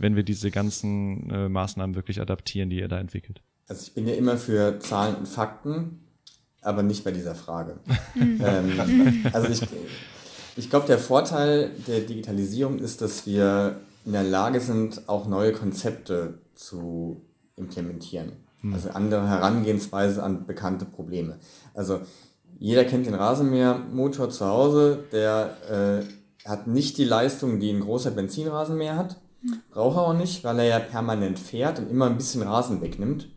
[0.02, 3.40] wenn wir diese ganzen äh, Maßnahmen wirklich adaptieren, die ihr da entwickelt?
[3.68, 6.00] Also ich bin ja immer für Zahlen und Fakten,
[6.60, 7.78] aber nicht bei dieser Frage.
[8.16, 9.62] ähm, also ich,
[10.56, 15.52] ich glaube, der Vorteil der Digitalisierung ist, dass wir in der Lage sind, auch neue
[15.52, 17.22] Konzepte zu
[17.56, 18.32] implementieren.
[18.60, 18.74] Hm.
[18.74, 21.38] Also andere Herangehensweise an bekannte Probleme.
[21.74, 22.00] Also
[22.58, 26.02] jeder kennt den Rasenmähermotor zu Hause, der
[26.44, 29.21] äh, hat nicht die Leistung, die ein großer Benzinrasenmäher hat.
[29.70, 33.28] Braucht er auch nicht, weil er ja permanent fährt und immer ein bisschen Rasen wegnimmt.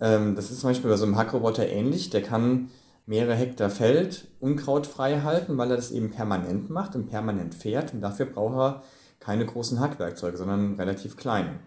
[0.00, 2.10] Ähm, das ist zum Beispiel bei so einem Hackroboter ähnlich.
[2.10, 2.70] Der kann
[3.06, 7.94] mehrere Hektar Feld unkrautfrei halten, weil er das eben permanent macht und permanent fährt.
[7.94, 8.82] Und dafür braucht er
[9.20, 11.60] keine großen Hackwerkzeuge, sondern relativ kleine.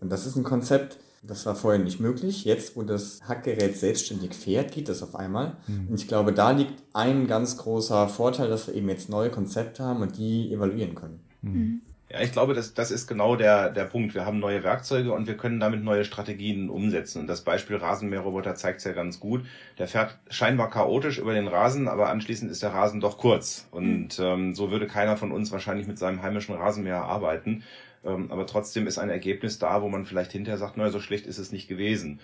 [0.00, 2.44] Und das ist ein Konzept, das war vorher nicht möglich.
[2.44, 5.56] Jetzt, wo das Hackgerät selbstständig fährt, geht das auf einmal.
[5.68, 5.88] Mhm.
[5.88, 9.84] Und ich glaube, da liegt ein ganz großer Vorteil, dass wir eben jetzt neue Konzepte
[9.84, 11.20] haben und die evaluieren können.
[11.42, 11.80] Mhm.
[12.12, 14.14] Ja, ich glaube, das, das ist genau der, der Punkt.
[14.14, 17.20] Wir haben neue Werkzeuge und wir können damit neue Strategien umsetzen.
[17.20, 19.46] Und das Beispiel Rasenmäherroboter zeigt es ja ganz gut.
[19.78, 23.66] Der fährt scheinbar chaotisch über den Rasen, aber anschließend ist der Rasen doch kurz.
[23.70, 24.24] Und mhm.
[24.24, 27.64] ähm, so würde keiner von uns wahrscheinlich mit seinem heimischen Rasenmäher arbeiten.
[28.04, 31.24] Ähm, aber trotzdem ist ein Ergebnis da, wo man vielleicht hinterher sagt, naja, so schlecht
[31.24, 32.20] ist es nicht gewesen.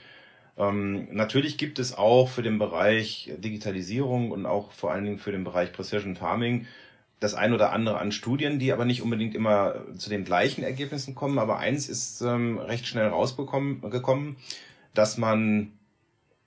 [0.58, 5.32] Ähm, natürlich gibt es auch für den Bereich Digitalisierung und auch vor allen Dingen für
[5.32, 6.66] den Bereich Precision Farming
[7.20, 11.14] das ein oder andere an Studien, die aber nicht unbedingt immer zu den gleichen Ergebnissen
[11.14, 11.38] kommen.
[11.38, 14.36] Aber eins ist ähm, recht schnell rausgekommen,
[14.94, 15.72] dass man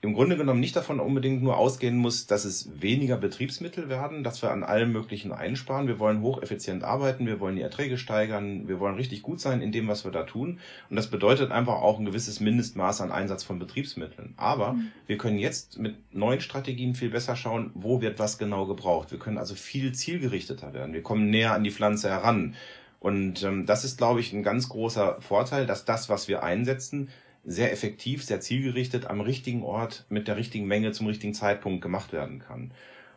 [0.03, 4.41] im Grunde genommen nicht davon unbedingt nur ausgehen muss, dass es weniger Betriebsmittel werden, dass
[4.41, 5.87] wir an allem Möglichen einsparen.
[5.87, 9.71] Wir wollen hocheffizient arbeiten, wir wollen die Erträge steigern, wir wollen richtig gut sein in
[9.71, 10.59] dem, was wir da tun.
[10.89, 14.33] Und das bedeutet einfach auch ein gewisses Mindestmaß an Einsatz von Betriebsmitteln.
[14.37, 14.91] Aber mhm.
[15.05, 19.11] wir können jetzt mit neuen Strategien viel besser schauen, wo wird was genau gebraucht.
[19.11, 20.95] Wir können also viel zielgerichteter werden.
[20.95, 22.55] Wir kommen näher an die Pflanze heran.
[22.99, 27.09] Und ähm, das ist, glaube ich, ein ganz großer Vorteil, dass das, was wir einsetzen,
[27.43, 32.13] sehr effektiv, sehr zielgerichtet am richtigen Ort mit der richtigen Menge zum richtigen Zeitpunkt gemacht
[32.13, 32.71] werden kann.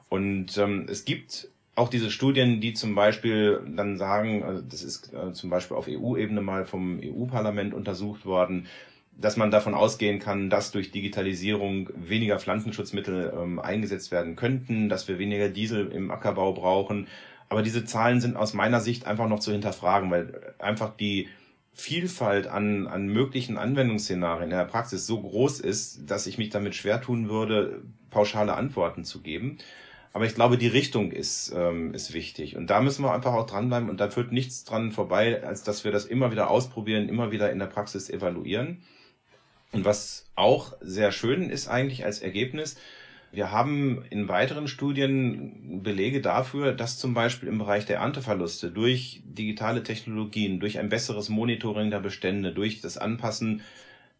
[0.08, 5.12] Und ähm, es gibt auch diese Studien, die zum Beispiel dann sagen, also das ist
[5.12, 8.66] äh, zum Beispiel auf EU-Ebene mal vom EU-Parlament untersucht worden,
[9.16, 15.08] dass man davon ausgehen kann, dass durch Digitalisierung weniger Pflanzenschutzmittel ähm, eingesetzt werden könnten, dass
[15.08, 17.08] wir weniger Diesel im Ackerbau brauchen.
[17.48, 21.28] Aber diese Zahlen sind aus meiner Sicht einfach noch zu hinterfragen, weil einfach die
[21.76, 26.74] Vielfalt an, an möglichen Anwendungsszenarien in der Praxis so groß ist, dass ich mich damit
[26.76, 29.58] schwer tun würde, pauschale Antworten zu geben.
[30.12, 32.56] Aber ich glaube, die Richtung ist, ähm, ist wichtig.
[32.56, 33.90] Und da müssen wir einfach auch dranbleiben.
[33.90, 37.50] Und da führt nichts dran vorbei, als dass wir das immer wieder ausprobieren, immer wieder
[37.50, 38.84] in der Praxis evaluieren.
[39.72, 42.76] Und was auch sehr schön ist eigentlich als Ergebnis,
[43.34, 49.22] wir haben in weiteren Studien Belege dafür, dass zum Beispiel im Bereich der Ernteverluste durch
[49.24, 53.62] digitale Technologien, durch ein besseres Monitoring der Bestände, durch das Anpassen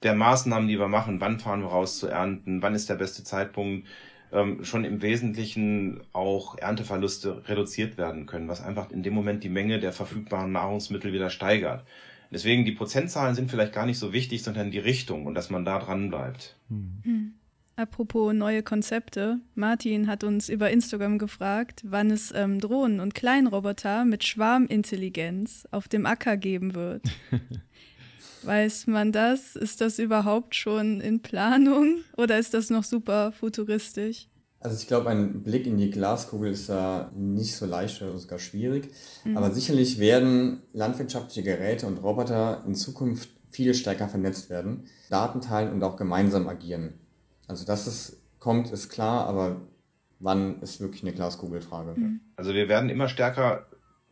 [0.03, 3.25] der Maßnahmen, die wir machen, wann fahren wir raus zu ernten, wann ist der beste
[3.25, 3.87] Zeitpunkt,
[4.33, 9.49] ähm, schon im Wesentlichen auch Ernteverluste reduziert werden können, was einfach in dem Moment die
[9.49, 11.85] Menge der verfügbaren Nahrungsmittel wieder steigert.
[12.31, 15.65] Deswegen die Prozentzahlen sind vielleicht gar nicht so wichtig, sondern die Richtung und dass man
[15.65, 16.57] da dran bleibt.
[16.69, 17.35] Hm.
[17.77, 19.41] Apropos neue Konzepte.
[19.57, 25.89] Martin hat uns über Instagram gefragt, wann es ähm, Drohnen und Kleinroboter mit Schwarmintelligenz auf
[25.89, 27.03] dem Acker geben wird.
[28.43, 29.57] Weiß man das?
[29.57, 34.29] Ist das überhaupt schon in Planung oder ist das noch super futuristisch?
[34.61, 38.39] Also ich glaube, ein Blick in die Glaskugel ist da nicht so leicht oder sogar
[38.39, 38.91] schwierig.
[39.25, 39.37] Mhm.
[39.37, 45.72] Aber sicherlich werden landwirtschaftliche Geräte und Roboter in Zukunft viel stärker vernetzt werden, Daten teilen
[45.72, 46.95] und auch gemeinsam agieren.
[47.49, 49.61] Also dass es kommt, ist klar, aber
[50.20, 51.99] wann ist wirklich eine Glaskugelfrage.
[51.99, 52.20] Mhm.
[52.36, 53.66] Also wir werden immer stärker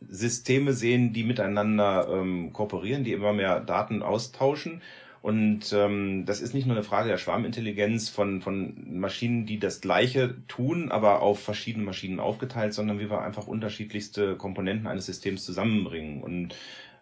[0.09, 4.81] Systeme sehen, die miteinander ähm, kooperieren, die immer mehr Daten austauschen.
[5.21, 9.79] Und ähm, das ist nicht nur eine Frage der Schwarmintelligenz von, von Maschinen, die das
[9.79, 15.45] Gleiche tun, aber auf verschiedene Maschinen aufgeteilt, sondern wie wir einfach unterschiedlichste Komponenten eines Systems
[15.45, 16.21] zusammenbringen.
[16.21, 16.55] Und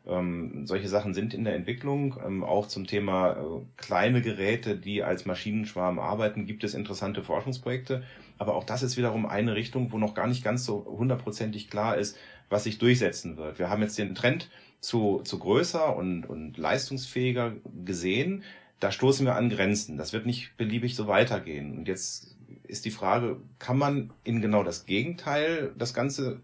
[0.07, 2.19] ähm, solche Sachen sind in der Entwicklung.
[2.25, 3.43] Ähm, auch zum Thema äh,
[3.77, 8.03] kleine Geräte, die als Maschinenschwarm arbeiten, gibt es interessante Forschungsprojekte.
[8.37, 11.97] Aber auch das ist wiederum eine Richtung, wo noch gar nicht ganz so hundertprozentig klar
[11.97, 12.17] ist,
[12.49, 13.59] was sich durchsetzen wird.
[13.59, 14.49] Wir haben jetzt den Trend
[14.79, 17.53] zu, zu größer und, und leistungsfähiger
[17.85, 18.43] gesehen.
[18.79, 19.97] Da stoßen wir an Grenzen.
[19.97, 21.77] Das wird nicht beliebig so weitergehen.
[21.77, 26.41] Und jetzt ist die Frage, kann man in genau das Gegenteil das Ganze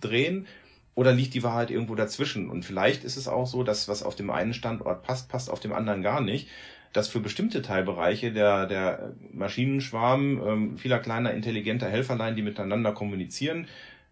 [0.00, 0.46] drehen?
[1.00, 2.50] Oder liegt die Wahrheit irgendwo dazwischen?
[2.50, 5.58] Und vielleicht ist es auch so, dass was auf dem einen Standort passt, passt auf
[5.58, 6.46] dem anderen gar nicht.
[6.92, 13.66] Dass für bestimmte Teilbereiche der, der Maschinenschwarm ähm, vieler kleiner, intelligenter Helferlein, die miteinander kommunizieren,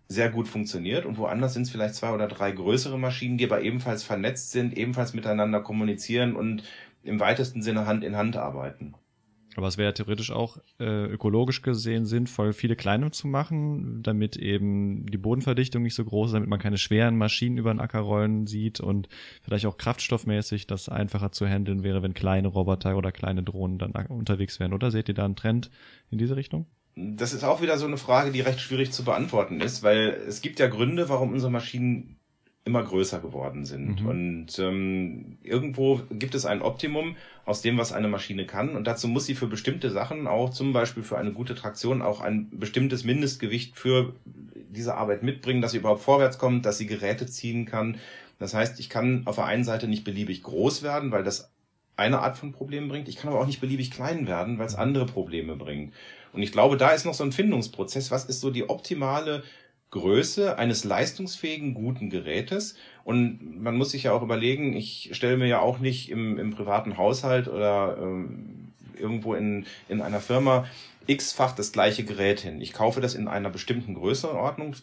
[0.09, 1.05] sehr gut funktioniert.
[1.05, 4.75] Und woanders sind es vielleicht zwei oder drei größere Maschinen, die aber ebenfalls vernetzt sind,
[4.75, 6.63] ebenfalls miteinander kommunizieren und
[7.05, 8.95] im weitesten Sinne Hand in Hand arbeiten.
[9.57, 15.07] Aber es wäre theoretisch auch äh, ökologisch gesehen sinnvoll, viele kleine zu machen, damit eben
[15.07, 18.47] die Bodenverdichtung nicht so groß ist, damit man keine schweren Maschinen über den Acker rollen
[18.47, 19.09] sieht und
[19.43, 23.93] vielleicht auch kraftstoffmäßig das einfacher zu handeln wäre, wenn kleine Roboter oder kleine Drohnen dann
[23.93, 24.73] unterwegs wären.
[24.73, 25.71] Oder seht ihr da einen Trend
[26.11, 26.67] in diese Richtung?
[26.95, 30.41] Das ist auch wieder so eine Frage, die recht schwierig zu beantworten ist, weil es
[30.41, 32.18] gibt ja Gründe, warum unsere Maschinen
[32.69, 34.03] immer größer geworden sind.
[34.03, 34.07] Mhm.
[34.07, 37.17] Und ähm, irgendwo gibt es ein Optimum
[37.47, 38.77] aus dem, was eine Maschine kann.
[38.77, 42.21] Und dazu muss sie für bestimmte Sachen, auch zum Beispiel für eine gute Traktion, auch
[42.21, 44.13] ein bestimmtes Mindestgewicht für
[44.69, 47.97] diese Arbeit mitbringen, dass sie überhaupt vorwärts kommt, dass sie Geräte ziehen kann.
[48.39, 51.51] Das heißt, ich kann auf der einen Seite nicht beliebig groß werden, weil das
[51.97, 53.09] eine Art von Problemen bringt.
[53.09, 54.83] Ich kann aber auch nicht beliebig klein werden, weil es mhm.
[54.83, 55.93] andere Probleme bringt.
[56.33, 58.11] Und ich glaube, da ist noch so ein Findungsprozess.
[58.11, 59.43] Was ist so die optimale
[59.91, 62.77] Größe eines leistungsfähigen, guten Gerätes.
[63.05, 66.51] Und man muss sich ja auch überlegen, ich stelle mir ja auch nicht im, im
[66.51, 70.67] privaten Haushalt oder ähm, irgendwo in, in einer Firma
[71.07, 72.61] x-fach das gleiche Gerät hin.
[72.61, 74.75] Ich kaufe das in einer bestimmten Größenordnung,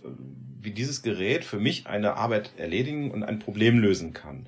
[0.59, 4.47] wie dieses Gerät für mich eine Arbeit erledigen und ein Problem lösen kann.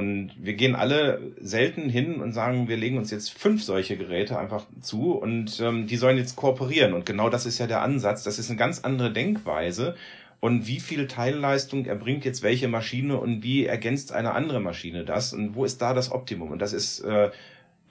[0.00, 4.38] Und wir gehen alle selten hin und sagen, wir legen uns jetzt fünf solche Geräte
[4.38, 6.94] einfach zu und ähm, die sollen jetzt kooperieren.
[6.94, 8.22] Und genau das ist ja der Ansatz.
[8.22, 9.94] Das ist eine ganz andere Denkweise.
[10.40, 15.34] Und wie viel Teilleistung erbringt jetzt welche Maschine und wie ergänzt eine andere Maschine das?
[15.34, 16.50] Und wo ist da das Optimum?
[16.50, 17.30] Und das ist äh,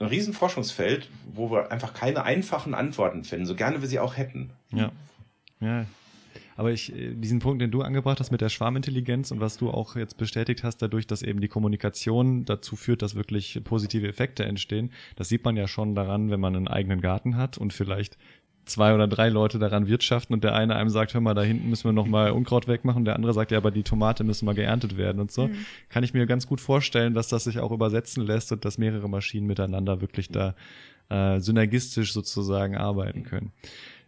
[0.00, 4.50] ein Riesenforschungsfeld, wo wir einfach keine einfachen Antworten finden, so gerne wir sie auch hätten.
[4.72, 4.90] Ja.
[5.60, 5.84] Ja,
[6.60, 9.70] aber ich, äh, diesen Punkt, den du angebracht hast mit der Schwarmintelligenz und was du
[9.70, 14.44] auch jetzt bestätigt hast, dadurch, dass eben die Kommunikation dazu führt, dass wirklich positive Effekte
[14.44, 18.18] entstehen, das sieht man ja schon daran, wenn man einen eigenen Garten hat und vielleicht
[18.66, 21.70] zwei oder drei Leute daran wirtschaften und der eine einem sagt, hör mal, da hinten
[21.70, 24.54] müssen wir noch mal Unkraut wegmachen, der andere sagt, ja, aber die Tomate müssen mal
[24.54, 25.64] geerntet werden und so, mhm.
[25.88, 29.08] kann ich mir ganz gut vorstellen, dass das sich auch übersetzen lässt und dass mehrere
[29.08, 30.54] Maschinen miteinander wirklich da
[31.08, 33.50] äh, synergistisch sozusagen arbeiten können.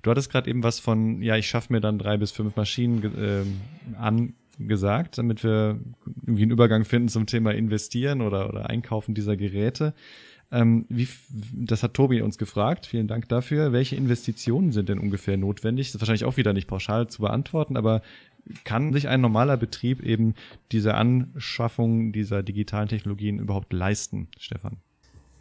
[0.02, 3.04] Du hattest gerade eben was von, ja, ich schaffe mir dann drei bis fünf Maschinen
[3.16, 5.78] äh, angesagt, damit wir
[6.22, 9.94] irgendwie einen Übergang finden zum Thema Investieren oder, oder Einkaufen dieser Geräte.
[10.50, 11.08] Ähm, wie,
[11.54, 12.84] das hat Tobi uns gefragt.
[12.86, 13.72] Vielen Dank dafür.
[13.72, 15.88] Welche Investitionen sind denn ungefähr notwendig?
[15.88, 18.02] Das ist wahrscheinlich auch wieder nicht pauschal zu beantworten, aber
[18.64, 20.34] kann sich ein normaler Betrieb eben
[20.72, 24.78] diese Anschaffung dieser digitalen Technologien überhaupt leisten, Stefan?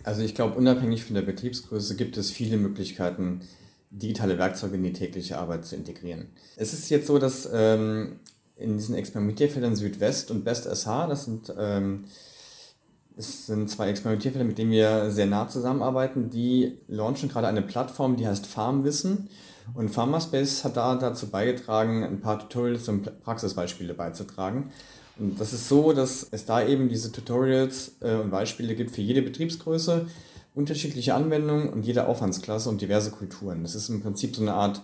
[0.04, 3.42] Also ich glaube, unabhängig von der Betriebsgröße gibt es viele Möglichkeiten,
[3.92, 6.28] digitale Werkzeuge in die tägliche Arbeit zu integrieren.
[6.56, 8.20] Es ist jetzt so, dass ähm,
[8.56, 12.06] in diesen Experimentierfeldern Südwest und Best SH, das sind, ähm,
[13.16, 18.16] das sind zwei Experimentierfelder, mit denen wir sehr nah zusammenarbeiten, die launchen gerade eine Plattform,
[18.16, 19.30] die heißt Farmwissen.
[19.74, 24.72] Und Pharmaspace hat da dazu beigetragen, ein paar Tutorials und Praxisbeispiele beizutragen.
[25.20, 29.02] Und das ist so, dass es da eben diese Tutorials äh, und Beispiele gibt für
[29.02, 30.08] jede Betriebsgröße
[30.54, 33.64] unterschiedliche Anwendungen und jede Aufwandsklasse und diverse Kulturen.
[33.64, 34.82] Das ist im Prinzip so eine Art,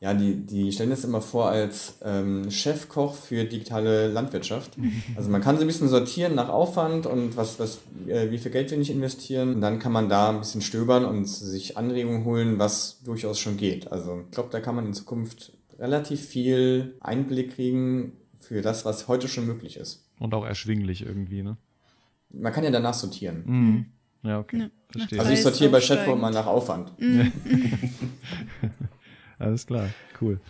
[0.00, 4.76] ja, die, die stellen das immer vor als ähm, Chefkoch für digitale Landwirtschaft.
[5.16, 8.52] Also man kann so ein bisschen sortieren nach Aufwand und was, was, äh, wie viel
[8.52, 9.54] Geld will ich investieren.
[9.54, 13.56] Und dann kann man da ein bisschen stöbern und sich Anregungen holen, was durchaus schon
[13.56, 13.90] geht.
[13.90, 19.08] Also ich glaube, da kann man in Zukunft relativ viel Einblick kriegen für das, was
[19.08, 20.04] heute schon möglich ist.
[20.18, 21.56] Und auch erschwinglich irgendwie, ne?
[22.30, 23.42] Man kann ja danach sortieren.
[23.46, 23.86] Mhm.
[24.22, 24.58] Ja, okay.
[24.58, 24.68] Ja.
[24.90, 25.20] Verstehe.
[25.20, 26.98] Also ich sortiere bei Chatbot mal nach Aufwand.
[26.98, 27.32] Mhm.
[29.38, 29.88] Alles klar,
[30.20, 30.40] cool.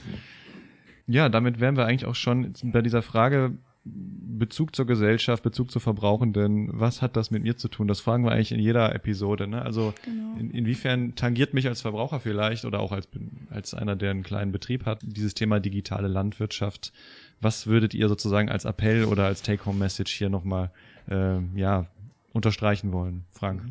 [1.06, 5.80] Ja, damit wären wir eigentlich auch schon bei dieser Frage Bezug zur Gesellschaft, Bezug zu
[5.80, 7.88] Verbrauchenden, was hat das mit mir zu tun?
[7.88, 9.46] Das fragen wir eigentlich in jeder Episode.
[9.46, 9.62] Ne?
[9.62, 10.36] Also genau.
[10.38, 13.08] in, inwiefern tangiert mich als Verbraucher vielleicht oder auch als,
[13.50, 16.92] als einer, der einen kleinen Betrieb hat, dieses Thema digitale Landwirtschaft?
[17.40, 20.70] Was würdet ihr sozusagen als Appell oder als Take-Home-Message hier nochmal
[21.08, 21.86] äh, ja,
[22.32, 23.62] unterstreichen wollen, Frank?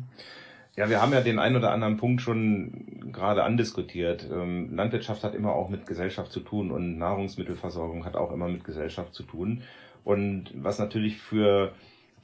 [0.76, 4.28] Ja, wir haben ja den einen oder anderen Punkt schon gerade andiskutiert.
[4.32, 8.62] Ähm, Landwirtschaft hat immer auch mit Gesellschaft zu tun und Nahrungsmittelversorgung hat auch immer mit
[8.62, 9.62] Gesellschaft zu tun.
[10.04, 11.72] Und was natürlich für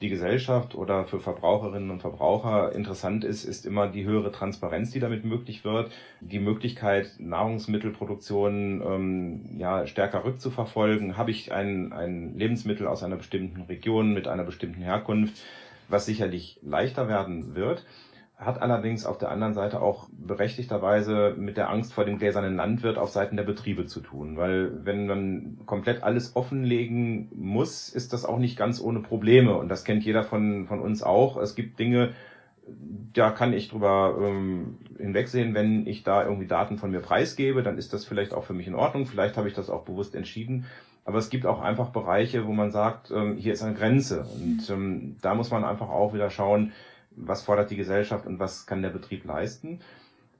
[0.01, 4.99] die Gesellschaft oder für Verbraucherinnen und Verbraucher interessant ist, ist immer die höhere Transparenz, die
[4.99, 11.17] damit möglich wird, die Möglichkeit, Nahrungsmittelproduktion ähm, ja, stärker rückzuverfolgen.
[11.17, 15.41] Habe ich ein, ein Lebensmittel aus einer bestimmten Region mit einer bestimmten Herkunft,
[15.89, 17.85] was sicherlich leichter werden wird
[18.37, 22.97] hat allerdings auf der anderen Seite auch berechtigterweise mit der Angst vor dem gläsernen Landwirt
[22.97, 24.35] auf Seiten der Betriebe zu tun.
[24.35, 29.55] Weil wenn man komplett alles offenlegen muss, ist das auch nicht ganz ohne Probleme.
[29.55, 31.37] Und das kennt jeder von, von uns auch.
[31.37, 32.11] Es gibt Dinge,
[33.13, 37.77] da kann ich drüber ähm, hinwegsehen, wenn ich da irgendwie Daten von mir preisgebe, dann
[37.77, 39.05] ist das vielleicht auch für mich in Ordnung.
[39.05, 40.65] Vielleicht habe ich das auch bewusst entschieden.
[41.05, 44.25] Aber es gibt auch einfach Bereiche, wo man sagt, ähm, hier ist eine Grenze.
[44.25, 46.73] Und ähm, da muss man einfach auch wieder schauen,
[47.11, 49.81] was fordert die Gesellschaft und was kann der Betrieb leisten.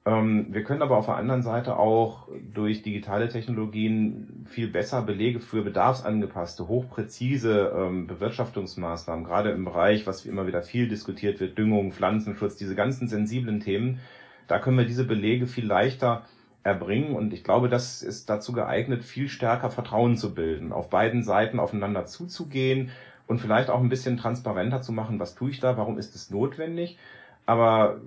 [0.04, 5.38] Ähm, wir können aber auf der anderen Seite auch durch digitale Technologien viel besser Belege
[5.38, 12.56] für bedarfsangepasste, hochpräzise Bewirtschaftungsmaßnahmen, gerade im Bereich, was immer wieder viel diskutiert wird, Düngung, Pflanzenschutz,
[12.56, 14.00] diese ganzen sensiblen Themen,
[14.48, 16.24] da können wir diese Belege viel leichter
[16.66, 21.22] erbringen und ich glaube, das ist dazu geeignet, viel stärker Vertrauen zu bilden, auf beiden
[21.22, 22.90] Seiten aufeinander zuzugehen,
[23.26, 26.30] und vielleicht auch ein bisschen transparenter zu machen, was tue ich da, warum ist es
[26.30, 26.96] notwendig.
[27.44, 28.00] Aber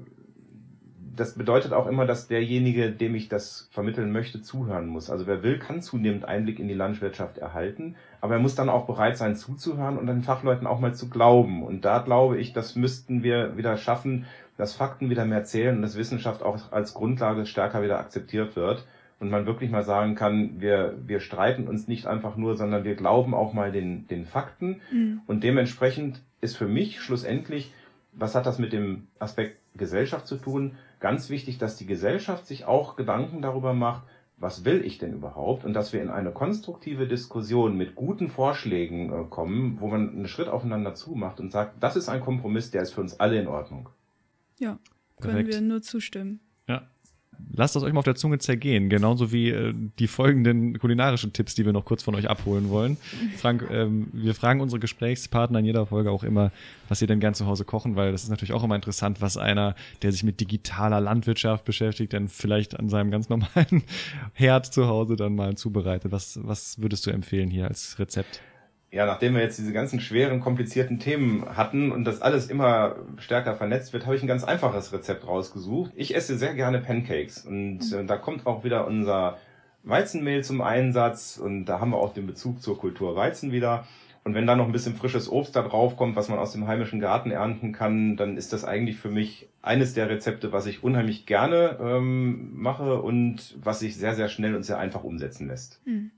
[1.16, 5.10] das bedeutet auch immer, dass derjenige, dem ich das vermitteln möchte, zuhören muss.
[5.10, 8.86] Also wer will, kann zunehmend Einblick in die Landwirtschaft erhalten, aber er muss dann auch
[8.86, 11.64] bereit sein zuzuhören und den Fachleuten auch mal zu glauben.
[11.64, 14.26] Und da glaube ich, das müssten wir wieder schaffen,
[14.58, 18.86] dass Fakten wieder mehr zählen und dass Wissenschaft auch als Grundlage stärker wieder akzeptiert wird
[19.20, 22.96] und man wirklich mal sagen kann, wir, wir streiten uns nicht einfach nur, sondern wir
[22.96, 24.82] glauben auch mal den, den Fakten.
[24.92, 25.22] Mhm.
[25.28, 27.74] Und dementsprechend ist für mich schlussendlich,
[28.14, 30.76] was hat das mit dem Aspekt Gesellschaft zu tun?
[31.00, 34.04] Ganz wichtig, dass die Gesellschaft sich auch Gedanken darüber macht,
[34.40, 35.66] was will ich denn überhaupt?
[35.66, 40.28] Und dass wir in eine konstruktive Diskussion mit guten Vorschlägen äh, kommen, wo man einen
[40.28, 43.48] Schritt aufeinander zumacht und sagt, das ist ein Kompromiss, der ist für uns alle in
[43.48, 43.90] Ordnung.
[44.60, 44.80] Ja,
[45.20, 45.54] können Perfekt.
[45.54, 46.40] wir nur zustimmen.
[46.68, 46.88] Ja,
[47.54, 51.56] lasst das euch mal auf der Zunge zergehen, genauso wie äh, die folgenden kulinarischen Tipps,
[51.56, 52.98] die wir noch kurz von euch abholen wollen.
[53.38, 56.52] Frank, ähm, wir fragen unsere Gesprächspartner in jeder Folge auch immer,
[56.88, 59.38] was sie denn gern zu Hause kochen, weil das ist natürlich auch immer interessant, was
[59.38, 63.84] einer, der sich mit digitaler Landwirtschaft beschäftigt, dann vielleicht an seinem ganz normalen
[64.34, 66.12] Herd zu Hause dann mal zubereitet.
[66.12, 68.42] Was, was würdest du empfehlen hier als Rezept?
[68.92, 73.56] Ja, nachdem wir jetzt diese ganzen schweren, komplizierten Themen hatten und das alles immer stärker
[73.56, 75.92] vernetzt wird, habe ich ein ganz einfaches Rezept rausgesucht.
[75.96, 79.38] Ich esse sehr gerne Pancakes und äh, da kommt auch wieder unser
[79.84, 83.86] Weizenmehl zum Einsatz und da haben wir auch den Bezug zur Kultur Weizen wieder.
[84.24, 86.68] Und wenn da noch ein bisschen frisches Obst da drauf kommt, was man aus dem
[86.68, 90.84] heimischen Garten ernten kann, dann ist das eigentlich für mich eines der Rezepte, was ich
[90.84, 95.82] unheimlich gerne ähm, mache und was sich sehr, sehr schnell und sehr einfach umsetzen lässt.
[95.86, 96.12] Mhm.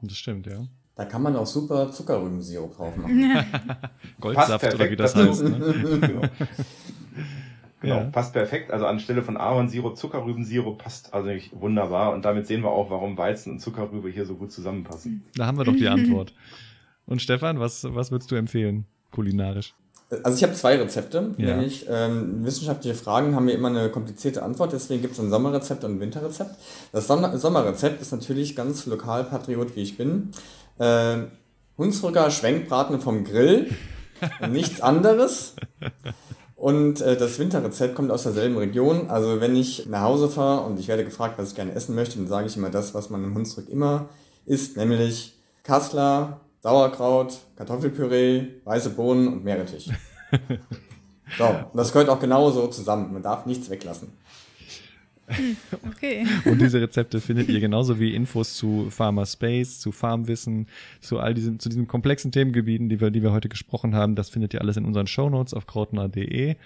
[0.00, 0.66] Das stimmt, ja.
[0.96, 3.44] Da kann man auch super Zuckerrübensirup drauf machen.
[4.20, 5.42] Goldsaft oder wie das heißt.
[5.42, 5.98] Ne?
[6.00, 6.22] genau.
[7.84, 8.04] Genau, ja.
[8.04, 8.70] passt perfekt.
[8.70, 12.12] Also anstelle von Ahornsirup, Zuckerrübensirup passt also nicht wunderbar.
[12.12, 15.22] Und damit sehen wir auch, warum Weizen und Zuckerrübe hier so gut zusammenpassen.
[15.34, 16.32] Da haben wir doch die Antwort.
[17.06, 19.74] Und Stefan, was, was würdest du empfehlen, kulinarisch?
[20.22, 21.56] Also ich habe zwei Rezepte, ja.
[21.56, 25.82] nämlich ähm, wissenschaftliche Fragen haben mir immer eine komplizierte Antwort, deswegen gibt es ein Sommerrezept
[25.82, 26.54] und ein Winterrezept.
[26.92, 30.30] Das Sommerrezept ist natürlich ganz lokalpatriot, wie ich bin.
[30.78, 31.18] Äh,
[31.76, 33.74] Hunsrücker Schwenkbraten vom Grill,
[34.48, 35.56] nichts anderes.
[36.56, 39.10] Und äh, das Winterrezept kommt aus derselben Region.
[39.10, 42.16] Also wenn ich nach Hause fahre und ich werde gefragt, was ich gerne essen möchte,
[42.16, 44.08] dann sage ich immer das, was man im Hunsrück immer
[44.46, 49.90] isst, nämlich Kassler, Sauerkraut, Kartoffelpüree, weiße Bohnen und Meerrettich.
[51.38, 53.12] so, und das gehört auch genauso zusammen.
[53.12, 54.12] Man darf nichts weglassen.
[55.88, 56.26] Okay.
[56.44, 60.66] Und diese Rezepte findet ihr genauso wie Infos zu Pharma Space, zu Farmwissen,
[61.00, 64.16] zu all diesen, zu diesen komplexen Themengebieten, die wir, die wir heute gesprochen haben.
[64.16, 66.56] Das findet ihr alles in unseren Shownotes auf krautner.de.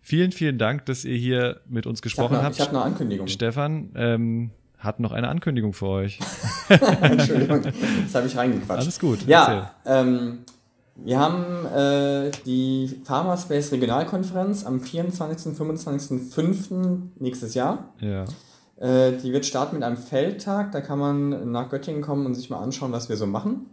[0.00, 2.54] Vielen, vielen Dank, dass ihr hier mit uns gesprochen ich hab noch, habt.
[2.56, 3.28] Ich habe eine Ankündigung.
[3.28, 6.20] Stefan, ähm, hat noch eine Ankündigung für euch.
[7.00, 8.82] Entschuldigung, das habe ich reingequatscht.
[8.82, 9.26] Alles gut.
[9.26, 10.38] Ja, ähm,
[11.04, 15.56] wir haben äh, die Pharmaspace Regionalkonferenz am 24.
[15.56, 16.32] 25.
[16.32, 16.70] 5.
[17.18, 17.94] nächstes Jahr.
[18.00, 18.24] Ja.
[18.80, 20.72] Äh, die wird starten mit einem Feldtag.
[20.72, 23.66] Da kann man nach Göttingen kommen und sich mal anschauen, was wir so machen.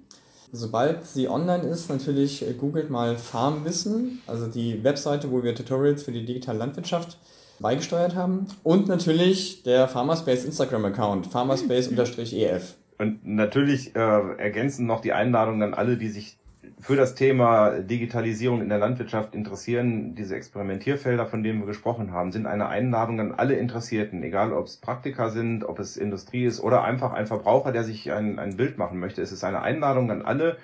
[0.51, 6.03] Sobald sie online ist, natürlich äh, googelt mal Farmwissen, also die Webseite, wo wir Tutorials
[6.03, 7.17] für die digitale Landwirtschaft
[7.59, 8.47] beigesteuert haben.
[8.63, 12.76] Und natürlich der Pharmaspace Instagram-Account, pharmaspace-ef.
[12.97, 13.99] Und natürlich äh,
[14.38, 16.38] ergänzen noch die Einladung an alle, die sich
[16.80, 22.32] für das Thema Digitalisierung in der Landwirtschaft interessieren, diese Experimentierfelder, von denen wir gesprochen haben,
[22.32, 26.59] sind eine Einladung an alle Interessierten, egal ob es Praktiker sind, ob es Industrie ist
[26.61, 29.22] oder einfach ein Verbraucher, der sich ein, ein Bild machen möchte.
[29.22, 30.57] Es ist eine Einladung an alle,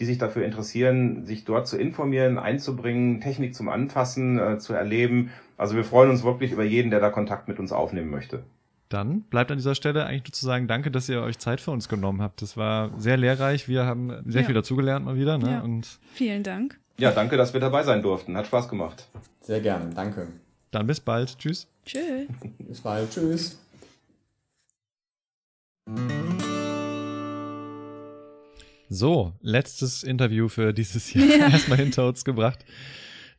[0.00, 5.30] die sich dafür interessieren, sich dort zu informieren, einzubringen, Technik zum Anfassen, äh, zu erleben.
[5.56, 8.44] Also wir freuen uns wirklich über jeden, der da Kontakt mit uns aufnehmen möchte.
[8.88, 11.72] Dann bleibt an dieser Stelle eigentlich nur zu sagen, danke, dass ihr euch Zeit für
[11.72, 12.40] uns genommen habt.
[12.40, 13.66] Das war sehr lehrreich.
[13.68, 14.46] Wir haben sehr ja.
[14.46, 15.38] viel dazugelernt mal wieder.
[15.38, 15.50] Ne?
[15.50, 15.60] Ja.
[15.60, 16.78] Und Vielen Dank.
[16.98, 18.36] Ja, danke, dass wir dabei sein durften.
[18.36, 19.08] Hat Spaß gemacht.
[19.40, 20.28] Sehr gerne, danke.
[20.70, 21.36] Dann bis bald.
[21.38, 21.66] Tschüss.
[21.84, 22.28] Tschüss.
[22.58, 23.10] bis bald.
[23.10, 23.58] Tschüss.
[28.88, 31.48] So, letztes Interview für dieses Jahr ja.
[31.50, 32.64] erstmal hinter uns gebracht.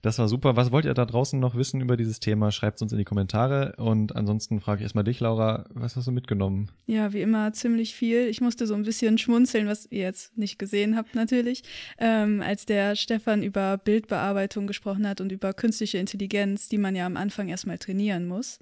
[0.02, 0.56] Das war super.
[0.56, 2.52] Was wollt ihr da draußen noch wissen über dieses Thema?
[2.52, 3.74] Schreibt es uns in die Kommentare.
[3.78, 6.70] Und ansonsten frage ich erstmal dich, Laura, was hast du mitgenommen?
[6.86, 8.28] Ja, wie immer ziemlich viel.
[8.28, 11.64] Ich musste so ein bisschen schmunzeln, was ihr jetzt nicht gesehen habt natürlich,
[11.98, 17.06] ähm, als der Stefan über Bildbearbeitung gesprochen hat und über künstliche Intelligenz, die man ja
[17.06, 18.60] am Anfang erstmal trainieren muss.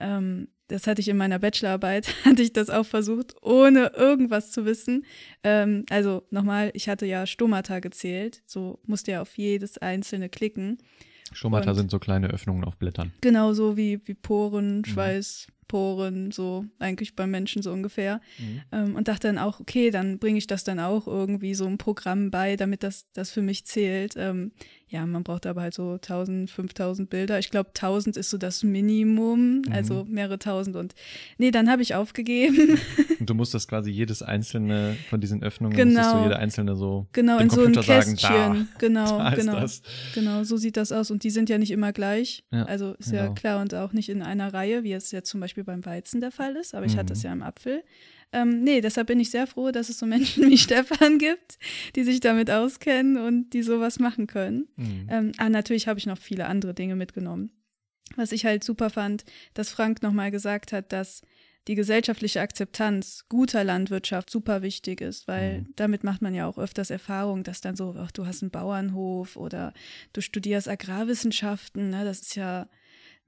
[0.00, 4.64] Ähm, das hatte ich in meiner Bachelorarbeit, hatte ich das auch versucht, ohne irgendwas zu
[4.64, 5.04] wissen.
[5.44, 10.78] Ähm, also nochmal, ich hatte ja Stomata gezählt, so musste ja auf jedes einzelne klicken.
[11.32, 13.12] Stomata und sind so kleine Öffnungen auf Blättern.
[13.20, 14.84] Genau so wie, wie Poren, mhm.
[14.84, 18.20] Schweiß, Poren, so eigentlich beim Menschen so ungefähr.
[18.38, 18.62] Mhm.
[18.72, 21.78] Ähm, und dachte dann auch, okay, dann bringe ich das dann auch irgendwie so ein
[21.78, 24.14] Programm bei, damit das, das für mich zählt.
[24.16, 24.52] Ähm,
[24.88, 27.40] Ja, man braucht aber halt so 1000, 5000 Bilder.
[27.40, 29.72] Ich glaube, 1000 ist so das Minimum, mhm.
[29.72, 30.76] also mehrere tausend.
[30.76, 30.94] Und
[31.38, 32.78] nee, dann habe ich aufgegeben.
[33.18, 35.98] Und du musst das quasi jedes einzelne von diesen Öffnungen, genau.
[35.98, 38.16] musstest du jede einzelne so genau, in Computer so ein Kästchen.
[38.16, 39.60] Sagen, da, genau, da genau.
[39.60, 39.82] Das.
[40.14, 41.10] Genau, so sieht das aus.
[41.10, 42.44] Und die sind ja nicht immer gleich.
[42.52, 43.24] Ja, also ist genau.
[43.24, 46.20] ja klar und auch nicht in einer Reihe, wie es jetzt zum Beispiel beim Weizen
[46.20, 46.76] der Fall ist.
[46.76, 46.98] Aber ich Mhm.
[46.98, 47.82] hatte es ja im Apfel.
[48.36, 51.58] Ähm, nee, deshalb bin ich sehr froh, dass es so Menschen wie Stefan gibt,
[51.94, 54.68] die sich damit auskennen und die sowas machen können.
[54.76, 55.08] Mhm.
[55.10, 57.50] Ähm, ah, natürlich habe ich noch viele andere Dinge mitgenommen.
[58.14, 59.24] Was ich halt super fand,
[59.54, 61.22] dass Frank nochmal gesagt hat, dass
[61.68, 65.66] die gesellschaftliche Akzeptanz guter Landwirtschaft super wichtig ist, weil Mhm.
[65.74, 69.36] damit macht man ja auch öfters Erfahrung, dass dann so, ach, du hast einen Bauernhof
[69.36, 69.72] oder
[70.12, 72.68] du studierst Agrarwissenschaften, ne, das ist ja,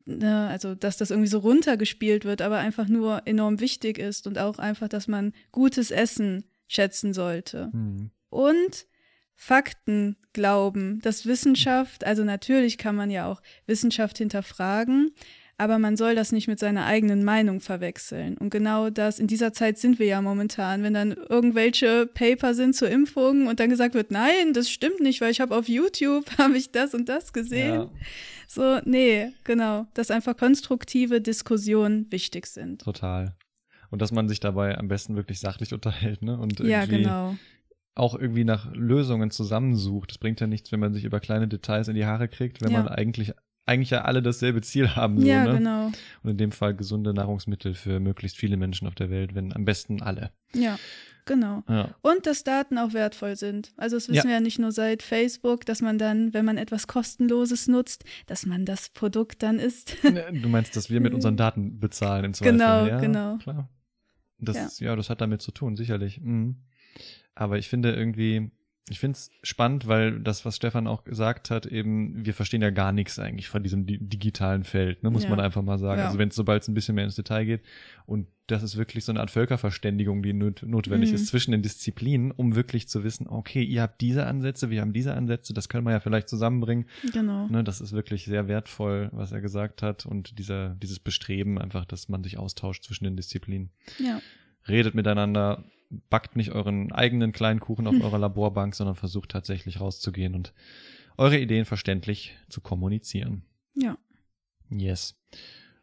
[0.09, 4.39] ne, also dass das irgendwie so runtergespielt wird, aber einfach nur enorm wichtig ist und
[4.39, 7.71] auch einfach, dass man gutes Essen schätzen sollte.
[7.73, 8.11] Mhm.
[8.31, 8.87] Und
[9.35, 15.13] Fakten glauben, dass Wissenschaft, also natürlich kann man ja auch Wissenschaft hinterfragen,
[15.59, 18.39] aber man soll das nicht mit seiner eigenen Meinung verwechseln.
[18.39, 22.77] Und genau das, in dieser Zeit sind wir ja momentan, wenn dann irgendwelche Paper sind
[22.77, 26.25] zur Impfung und dann gesagt wird, nein, das stimmt nicht, weil ich habe auf YouTube,
[26.39, 27.75] habe ich das und das gesehen.
[27.75, 27.91] Ja,
[28.51, 32.83] So, nee, genau, dass einfach konstruktive Diskussionen wichtig sind.
[32.83, 33.37] total.
[33.91, 36.39] Und dass man sich dabei am besten wirklich sachlich unterhält, ne?
[36.39, 37.37] Und irgendwie Ja, genau.
[37.95, 40.13] auch irgendwie nach Lösungen zusammensucht.
[40.13, 42.73] Es bringt ja nichts, wenn man sich über kleine Details in die Haare kriegt, wenn
[42.73, 42.83] Ja.
[42.83, 43.33] man eigentlich
[43.67, 45.21] eigentlich ja alle dasselbe Ziel haben.
[45.21, 45.59] So, Ja, ne?
[45.59, 45.87] genau.
[46.23, 49.67] Und in dem Fall gesunde Nahrungsmittel für möglichst viele Menschen auf der Welt, wenn am
[49.67, 50.31] besten alle.
[50.55, 50.79] Ja,
[51.29, 51.63] genau.
[51.69, 51.95] Ja.
[52.03, 53.73] Und dass Daten auch wertvoll sind.
[53.77, 54.25] Also das wissen Ja.
[54.25, 58.45] wir ja nicht nur seit Facebook, dass man dann, wenn man etwas Kostenloses nutzt, dass
[58.45, 59.97] man das Produkt dann isst.
[60.03, 62.53] Du meinst, dass wir mit unseren Daten bezahlen im Zweifel?
[62.53, 63.37] Genau, ja, genau.
[63.39, 63.69] Klar.
[64.41, 64.97] Das, ja.
[64.97, 66.21] das hat damit zu tun, sicherlich.
[66.21, 66.57] Mhm.
[67.35, 68.51] Aber ich finde irgendwie,
[68.91, 72.71] ich finde es spannend, weil das, was Stefan auch gesagt hat, eben, wir verstehen ja
[72.71, 75.31] gar nichts eigentlich von diesem di digitalen Feld, ne, muss Ja.
[75.31, 76.01] man einfach mal sagen.
[76.01, 76.07] Ja.
[76.07, 77.63] Also wenn es sobald es ein bisschen mehr ins Detail geht.
[78.07, 81.17] Und das ist wirklich so eine Art Völkerverständigung, die not notwendig Mhm.
[81.17, 84.95] ist zwischen den Disziplinen, um wirklich zu wissen, okay, ihr habt diese Ansätze, wir haben
[84.95, 86.87] diese Ansätze, das können wir ja vielleicht zusammenbringen.
[87.13, 87.47] genau.
[87.49, 91.85] Ne, das ist wirklich sehr wertvoll, was er gesagt hat und dieser, dieses Bestreben einfach,
[91.85, 93.71] dass man sich austauscht zwischen den Disziplinen.
[93.99, 94.21] Ja.
[94.67, 100.35] Redet miteinander, backt nicht euren eigenen kleinen Kuchen auf eurer Laborbank, sondern versucht tatsächlich rauszugehen
[100.35, 100.53] und
[101.17, 103.43] eure Ideen verständlich zu kommunizieren.
[103.75, 103.99] Ja.
[104.71, 105.19] Yes.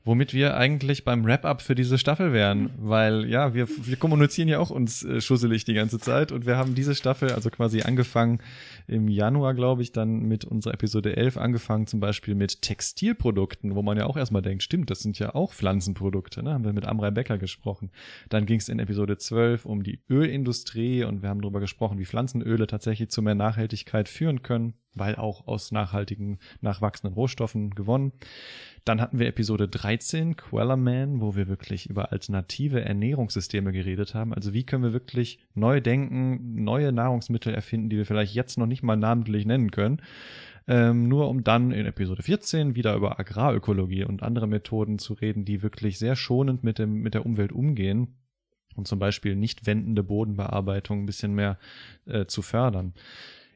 [0.05, 4.59] Womit wir eigentlich beim Wrap-up für diese Staffel wären, weil ja, wir, wir kommunizieren ja
[4.59, 8.39] auch uns äh, schusselig die ganze Zeit und wir haben diese Staffel, also quasi angefangen
[8.87, 13.81] im Januar, glaube ich, dann mit unserer Episode 11 angefangen, zum Beispiel mit Textilprodukten, wo
[13.81, 16.53] man ja auch erstmal denkt, stimmt, das sind ja auch Pflanzenprodukte, ne?
[16.53, 17.89] haben wir mit Amrei Becker gesprochen.
[18.29, 22.05] Dann ging es in Episode 12 um die Ölindustrie und wir haben darüber gesprochen, wie
[22.05, 28.11] Pflanzenöle tatsächlich zu mehr Nachhaltigkeit führen können, weil auch aus nachhaltigen, nachwachsenden Rohstoffen gewonnen.
[28.85, 34.33] Dann hatten wir Episode 13, Quellerman, wo wir wirklich über alternative Ernährungssysteme geredet haben.
[34.33, 38.67] Also wie können wir wirklich neu denken, neue Nahrungsmittel erfinden, die wir vielleicht jetzt noch
[38.67, 40.01] nicht mal namentlich nennen können.
[40.67, 45.45] Ähm, nur um dann in Episode 14 wieder über Agrarökologie und andere Methoden zu reden,
[45.45, 48.15] die wirklich sehr schonend mit, dem, mit der Umwelt umgehen
[48.75, 51.57] und zum Beispiel nicht wendende Bodenbearbeitung ein bisschen mehr
[52.05, 52.93] äh, zu fördern.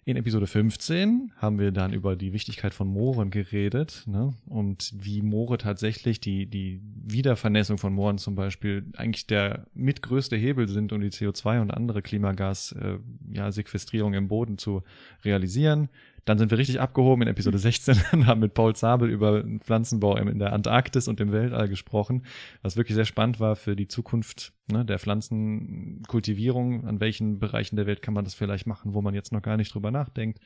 [0.10, 4.34] In Episode 15 haben wir dann über die Wichtigkeit von Mooren geredet ne?
[4.48, 10.68] und wie Moore tatsächlich, die, die Wiedervernässung von Mooren zum Beispiel, eigentlich der mitgrößte Hebel
[10.68, 14.82] sind, um die CO2 und andere Klimagas-Sequestrierung äh, ja, im Boden zu
[15.24, 15.90] realisieren.
[16.30, 20.16] Dann sind wir richtig abgehoben in Episode 16 und haben mit Paul Zabel über Pflanzenbau
[20.16, 22.22] in der Antarktis und im Weltall gesprochen,
[22.62, 26.86] was wirklich sehr spannend war für die Zukunft ne, der Pflanzenkultivierung.
[26.86, 29.58] An welchen Bereichen der Welt kann man das vielleicht machen, wo man jetzt noch gar
[29.58, 30.40] nicht drüber nachdenkt.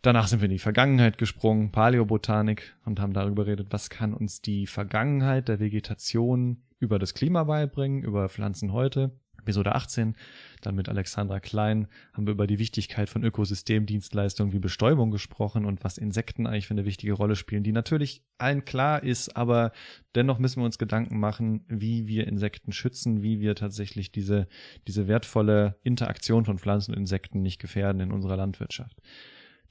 [0.00, 4.42] Danach sind wir in die Vergangenheit gesprungen, Paläobotanik und haben darüber geredet, was kann uns
[4.42, 9.10] die Vergangenheit der Vegetation über das Klima beibringen, über Pflanzen heute.
[9.44, 10.16] Episode 18,
[10.62, 15.84] dann mit Alexandra Klein, haben wir über die Wichtigkeit von Ökosystemdienstleistungen wie Bestäubung gesprochen und
[15.84, 19.72] was Insekten eigentlich für eine wichtige Rolle spielen, die natürlich allen klar ist, aber
[20.14, 24.48] dennoch müssen wir uns Gedanken machen, wie wir Insekten schützen, wie wir tatsächlich diese,
[24.88, 29.00] diese wertvolle Interaktion von Pflanzen und Insekten nicht gefährden in unserer Landwirtschaft.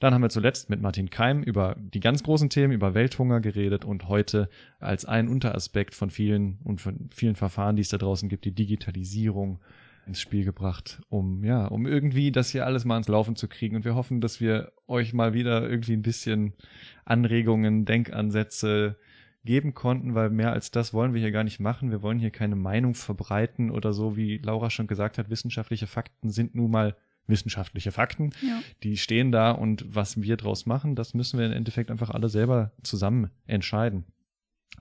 [0.00, 3.84] Dann haben wir zuletzt mit Martin Keim über die ganz großen Themen, über Welthunger geredet
[3.84, 4.48] und heute
[4.80, 8.54] als ein Unteraspekt von vielen und von vielen Verfahren, die es da draußen gibt, die
[8.54, 9.60] Digitalisierung
[10.06, 13.76] ins Spiel gebracht, um, ja, um irgendwie das hier alles mal ins Laufen zu kriegen.
[13.76, 16.52] Und wir hoffen, dass wir euch mal wieder irgendwie ein bisschen
[17.04, 18.96] Anregungen, Denkansätze
[19.44, 21.90] geben konnten, weil mehr als das wollen wir hier gar nicht machen.
[21.90, 26.30] Wir wollen hier keine Meinung verbreiten oder so, wie Laura schon gesagt hat, wissenschaftliche Fakten
[26.30, 26.96] sind nun mal
[27.26, 28.30] wissenschaftliche Fakten.
[28.42, 28.60] Ja.
[28.82, 32.28] Die stehen da und was wir draus machen, das müssen wir im Endeffekt einfach alle
[32.28, 34.04] selber zusammen entscheiden.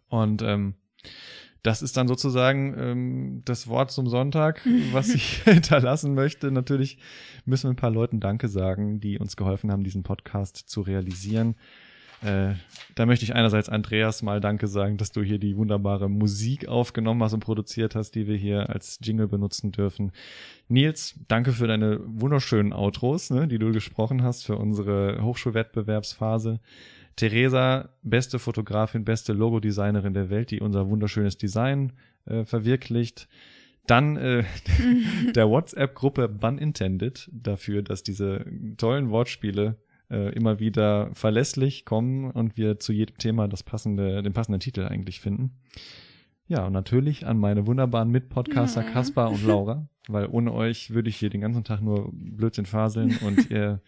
[0.08, 0.76] Und ähm,
[1.64, 6.52] das ist dann sozusagen ähm, das Wort zum Sonntag, was ich hinterlassen möchte.
[6.52, 6.98] Natürlich
[7.46, 11.56] müssen wir ein paar Leuten Danke sagen, die uns geholfen haben, diesen Podcast zu realisieren.
[12.24, 12.56] Äh,
[12.96, 17.22] da möchte ich einerseits Andreas mal Danke sagen, dass du hier die wunderbare Musik aufgenommen
[17.24, 20.12] hast und produziert hast, die wir hier als Jingle benutzen dürfen.
[20.68, 26.60] Nils, danke für deine wunderschönen Outros, ne, die du gesprochen hast für unsere Hochschulwettbewerbsphase.
[27.16, 31.94] Theresa, beste Fotografin, beste Logodesignerin der Welt, die unser wunderschönes Design
[32.26, 33.28] äh, verwirklicht.
[33.86, 34.44] Dann äh,
[35.36, 38.46] der WhatsApp-Gruppe Bun Intended dafür, dass diese
[38.78, 39.78] tollen Wortspiele
[40.10, 44.82] äh, immer wieder verlässlich kommen und wir zu jedem Thema das passende, den passenden Titel
[44.82, 45.52] eigentlich finden.
[46.48, 48.92] Ja, und natürlich an meine wunderbaren Mitpodcaster ja.
[48.92, 53.18] Kaspar und Laura, weil ohne euch würde ich hier den ganzen Tag nur Blödsinn faseln
[53.26, 53.82] und ihr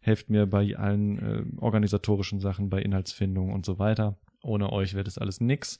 [0.00, 4.16] helft mir bei allen äh, organisatorischen Sachen, bei Inhaltsfindung und so weiter.
[4.42, 5.78] Ohne euch wäre das alles nix.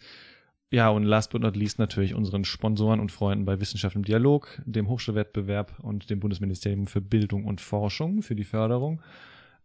[0.71, 4.61] Ja, und last but not least natürlich unseren Sponsoren und Freunden bei Wissenschaft im Dialog,
[4.67, 9.01] dem Hochschulwettbewerb und dem Bundesministerium für Bildung und Forschung für die Förderung.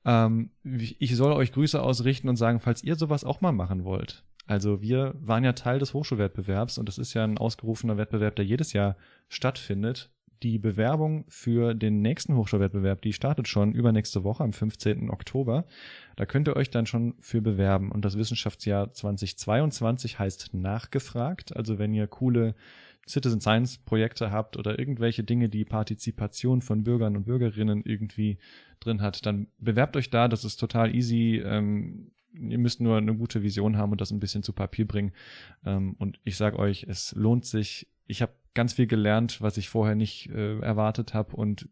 [0.05, 4.23] Ähm, ich soll euch Grüße ausrichten und sagen, falls ihr sowas auch mal machen wollt.
[4.47, 8.45] Also wir waren ja Teil des Hochschulwettbewerbs und das ist ja ein ausgerufener Wettbewerb, der
[8.45, 8.97] jedes Jahr
[9.29, 10.09] stattfindet.
[10.43, 15.11] Die Bewerbung für den nächsten Hochschulwettbewerb, die startet schon übernächste Woche am 15.
[15.11, 15.65] Oktober.
[16.15, 17.91] Da könnt ihr euch dann schon für bewerben.
[17.91, 21.55] Und das Wissenschaftsjahr 2022 heißt nachgefragt.
[21.55, 22.55] Also wenn ihr coole
[23.07, 28.39] Citizen Science Projekte habt oder irgendwelche Dinge, die Partizipation von Bürgern und Bürgerinnen irgendwie
[28.79, 30.27] drin hat, dann bewerbt euch da.
[30.27, 31.41] Das ist total easy.
[31.45, 35.13] Ähm, ihr müsst nur eine gute Vision haben und das ein bisschen zu Papier bringen.
[35.65, 37.87] Ähm, und ich sage euch, es lohnt sich.
[38.07, 41.69] Ich habe ganz viel gelernt, was ich vorher nicht äh, erwartet habe und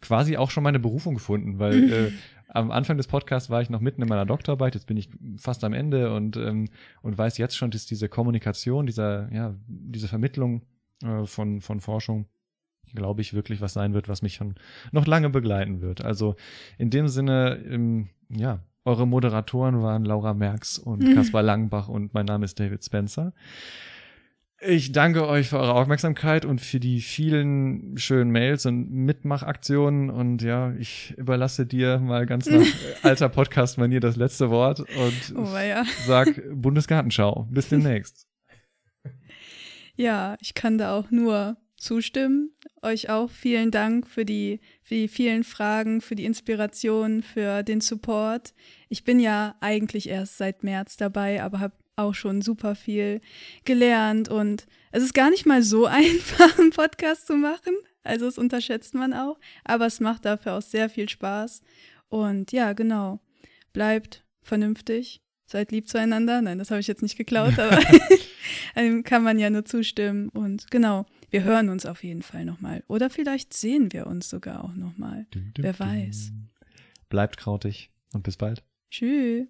[0.00, 2.12] quasi auch schon meine Berufung gefunden, weil äh,
[2.48, 5.64] am Anfang des Podcasts war ich noch mitten in meiner Doktorarbeit, jetzt bin ich fast
[5.64, 6.68] am Ende und ähm,
[7.02, 10.62] und weiß jetzt schon, dass diese Kommunikation, dieser ja diese Vermittlung
[11.02, 12.26] äh, von von Forschung
[12.94, 14.54] glaube ich, wirklich was sein wird, was mich schon
[14.92, 16.04] noch lange begleiten wird.
[16.04, 16.36] Also
[16.78, 21.14] in dem Sinne, ähm, ja, eure Moderatoren waren Laura Merks und mhm.
[21.14, 23.32] Kaspar Langenbach und mein Name ist David Spencer.
[24.62, 30.10] Ich danke euch für eure Aufmerksamkeit und für die vielen schönen Mails und Mitmachaktionen.
[30.10, 32.66] Und ja, ich überlasse dir mal ganz nach
[33.02, 35.84] alter Podcast-Manier das letzte Wort und oh, ja.
[36.06, 37.48] sag Bundesgartenschau.
[37.50, 38.26] Bis demnächst.
[39.96, 42.54] Ja, ich kann da auch nur zustimmen.
[42.80, 47.82] Euch auch vielen Dank für die, für die vielen Fragen, für die Inspiration, für den
[47.82, 48.54] Support.
[48.88, 53.20] Ich bin ja eigentlich erst seit März dabei, aber habe auch schon super viel
[53.64, 57.74] gelernt und es ist gar nicht mal so einfach, einen Podcast zu machen.
[58.02, 61.62] Also das unterschätzt man auch, aber es macht dafür auch sehr viel Spaß.
[62.08, 63.20] Und ja, genau,
[63.72, 66.40] bleibt vernünftig, seid lieb zueinander.
[66.42, 67.78] Nein, das habe ich jetzt nicht geklaut, aber
[69.04, 70.28] kann man ja nur zustimmen.
[70.30, 72.82] Und genau, wir hören uns auf jeden Fall nochmal.
[72.88, 75.26] Oder vielleicht sehen wir uns sogar auch nochmal.
[75.56, 76.32] Wer weiß.
[77.08, 78.64] Bleibt krautig und bis bald.
[78.90, 79.46] Tschüss.